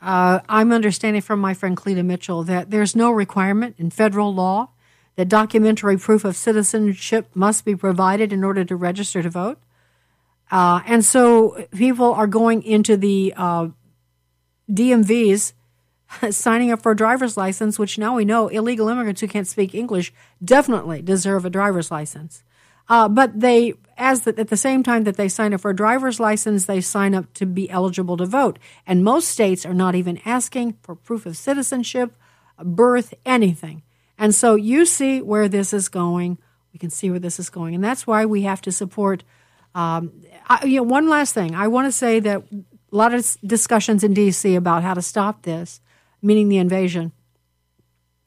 [0.00, 4.70] Uh, I'm understanding from my friend Cleta Mitchell that there's no requirement in federal law
[5.16, 9.58] that documentary proof of citizenship must be provided in order to register to vote.
[10.50, 13.68] Uh, and so people are going into the uh,
[14.70, 15.52] DMVs
[16.30, 19.74] signing up for a driver's license, which now we know illegal immigrants who can't speak
[19.74, 22.44] English definitely deserve a driver's license.
[22.88, 25.76] Uh, but they, as the, at the same time that they sign up for a
[25.76, 28.58] driver's license, they sign up to be eligible to vote.
[28.86, 32.16] And most states are not even asking for proof of citizenship,
[32.62, 33.82] birth, anything.
[34.16, 36.38] And so you see where this is going.
[36.72, 39.24] We can see where this is going, and that's why we have to support.
[39.74, 43.36] Um, I, you know, one last thing, I want to say that a lot of
[43.44, 44.54] discussions in D.C.
[44.54, 45.80] about how to stop this,
[46.20, 47.12] meaning the invasion.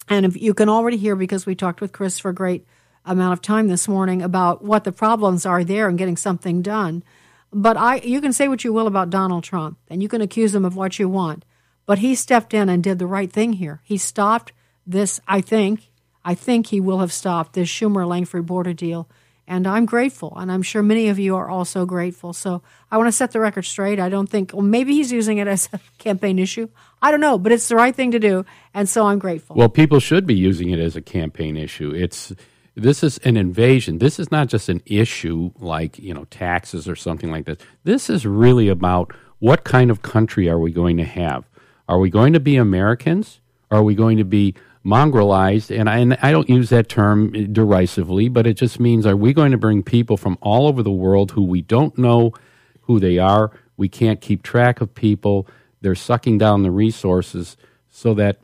[0.09, 2.66] And if you can already hear because we talked with Chris for a great
[3.06, 7.04] amount of time this morning about what the problems are there and getting something done.
[7.52, 10.56] But I, you can say what you will about Donald Trump, and you can accuse
[10.56, 11.43] him of what you want,
[11.86, 13.82] but he stepped in and did the right thing here.
[13.84, 14.54] He stopped
[14.88, 15.20] this.
[15.28, 15.89] I think,
[16.24, 19.10] I think he will have stopped this Schumer Lankford border deal,
[19.47, 22.32] and I'm grateful, and I'm sure many of you are also grateful.
[22.32, 23.99] So I want to set the record straight.
[23.99, 26.70] I don't think, well, maybe he's using it as a campaign issue.
[27.02, 29.58] I don't know, but it's the right thing to do, and so I'm grateful.
[29.58, 31.93] Well, people should be using it as a campaign issue.
[31.93, 32.32] It's
[32.76, 33.98] this is an invasion.
[33.98, 37.58] This is not just an issue like you know taxes or something like this.
[37.84, 41.46] This is really about what kind of country are we going to have?
[41.90, 43.42] Are we going to be Americans?
[43.72, 44.54] Are we going to be
[44.86, 45.76] mongrelized?
[45.78, 49.34] And I, and I don't use that term derisively, but it just means are we
[49.34, 52.34] going to bring people from all over the world who we don't know
[52.82, 53.52] who they are?
[53.78, 55.48] We can't keep track of people.
[55.82, 57.58] They're sucking down the resources
[57.90, 58.40] so that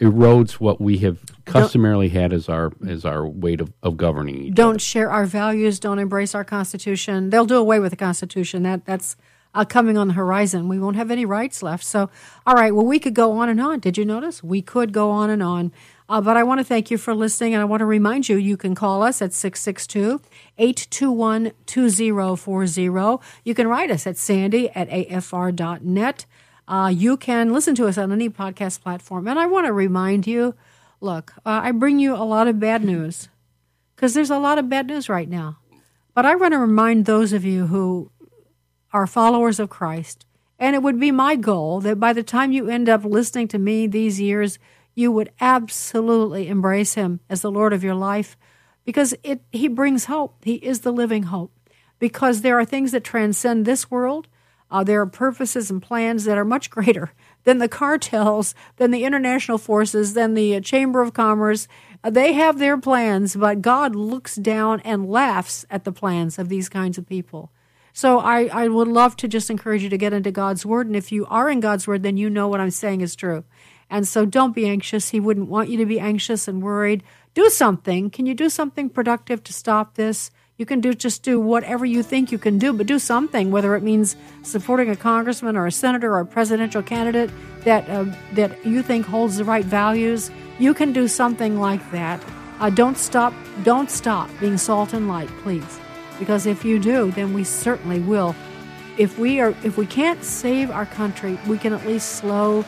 [0.00, 4.54] erodes what we have customarily had as our as our way of, of governing each
[4.54, 7.30] don't share our values, don't embrace our Constitution.
[7.30, 8.62] They'll do away with the Constitution.
[8.62, 9.16] That that's
[9.54, 10.68] uh, coming on the horizon.
[10.68, 11.84] We won't have any rights left.
[11.84, 12.10] So,
[12.46, 12.74] all right.
[12.74, 13.80] Well, we could go on and on.
[13.80, 14.42] Did you notice?
[14.42, 15.72] We could go on and on.
[16.08, 18.36] Uh, but I want to thank you for listening, and I want to remind you
[18.36, 20.22] you can call us at 662
[20.56, 23.26] 821 2040.
[23.44, 26.26] You can write us at sandy at afr.net.
[26.68, 29.26] Uh, you can listen to us on any podcast platform.
[29.26, 30.54] And I want to remind you
[31.00, 33.28] look, uh, I bring you a lot of bad news
[33.96, 35.58] because there's a lot of bad news right now.
[36.14, 38.10] But I want to remind those of you who
[38.92, 40.26] are followers of Christ,
[40.58, 43.58] and it would be my goal that by the time you end up listening to
[43.58, 44.58] me these years,
[44.94, 48.36] you would absolutely embrace Him as the Lord of your life
[48.84, 50.44] because it, He brings hope.
[50.44, 51.52] He is the living hope.
[52.00, 54.28] Because there are things that transcend this world,
[54.70, 57.12] uh, there are purposes and plans that are much greater
[57.44, 61.68] than the cartels, than the international forces, than the uh, Chamber of Commerce.
[62.04, 66.48] Uh, they have their plans, but God looks down and laughs at the plans of
[66.48, 67.50] these kinds of people.
[67.92, 70.86] So I, I would love to just encourage you to get into God's Word.
[70.86, 73.44] And if you are in God's Word, then you know what I'm saying is true.
[73.90, 75.08] And so don't be anxious.
[75.08, 77.02] He wouldn't want you to be anxious and worried.
[77.34, 78.10] Do something.
[78.10, 80.30] Can you do something productive to stop this?
[80.58, 83.52] You can do just do whatever you think you can do, but do something.
[83.52, 87.30] Whether it means supporting a congressman or a senator or a presidential candidate
[87.62, 92.20] that uh, that you think holds the right values, you can do something like that.
[92.58, 93.32] Uh, don't stop.
[93.62, 95.78] Don't stop being salt and light, please,
[96.18, 98.34] because if you do, then we certainly will.
[98.96, 102.64] If we are, if we can't save our country, we can at least slow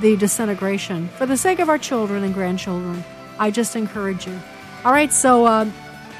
[0.00, 3.04] the disintegration for the sake of our children and grandchildren.
[3.38, 4.40] I just encourage you.
[4.86, 5.70] All right, so uh,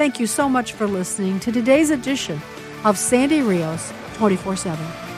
[0.00, 2.40] thank you so much for listening to today's edition
[2.86, 5.09] of Sandy Rios 24 7.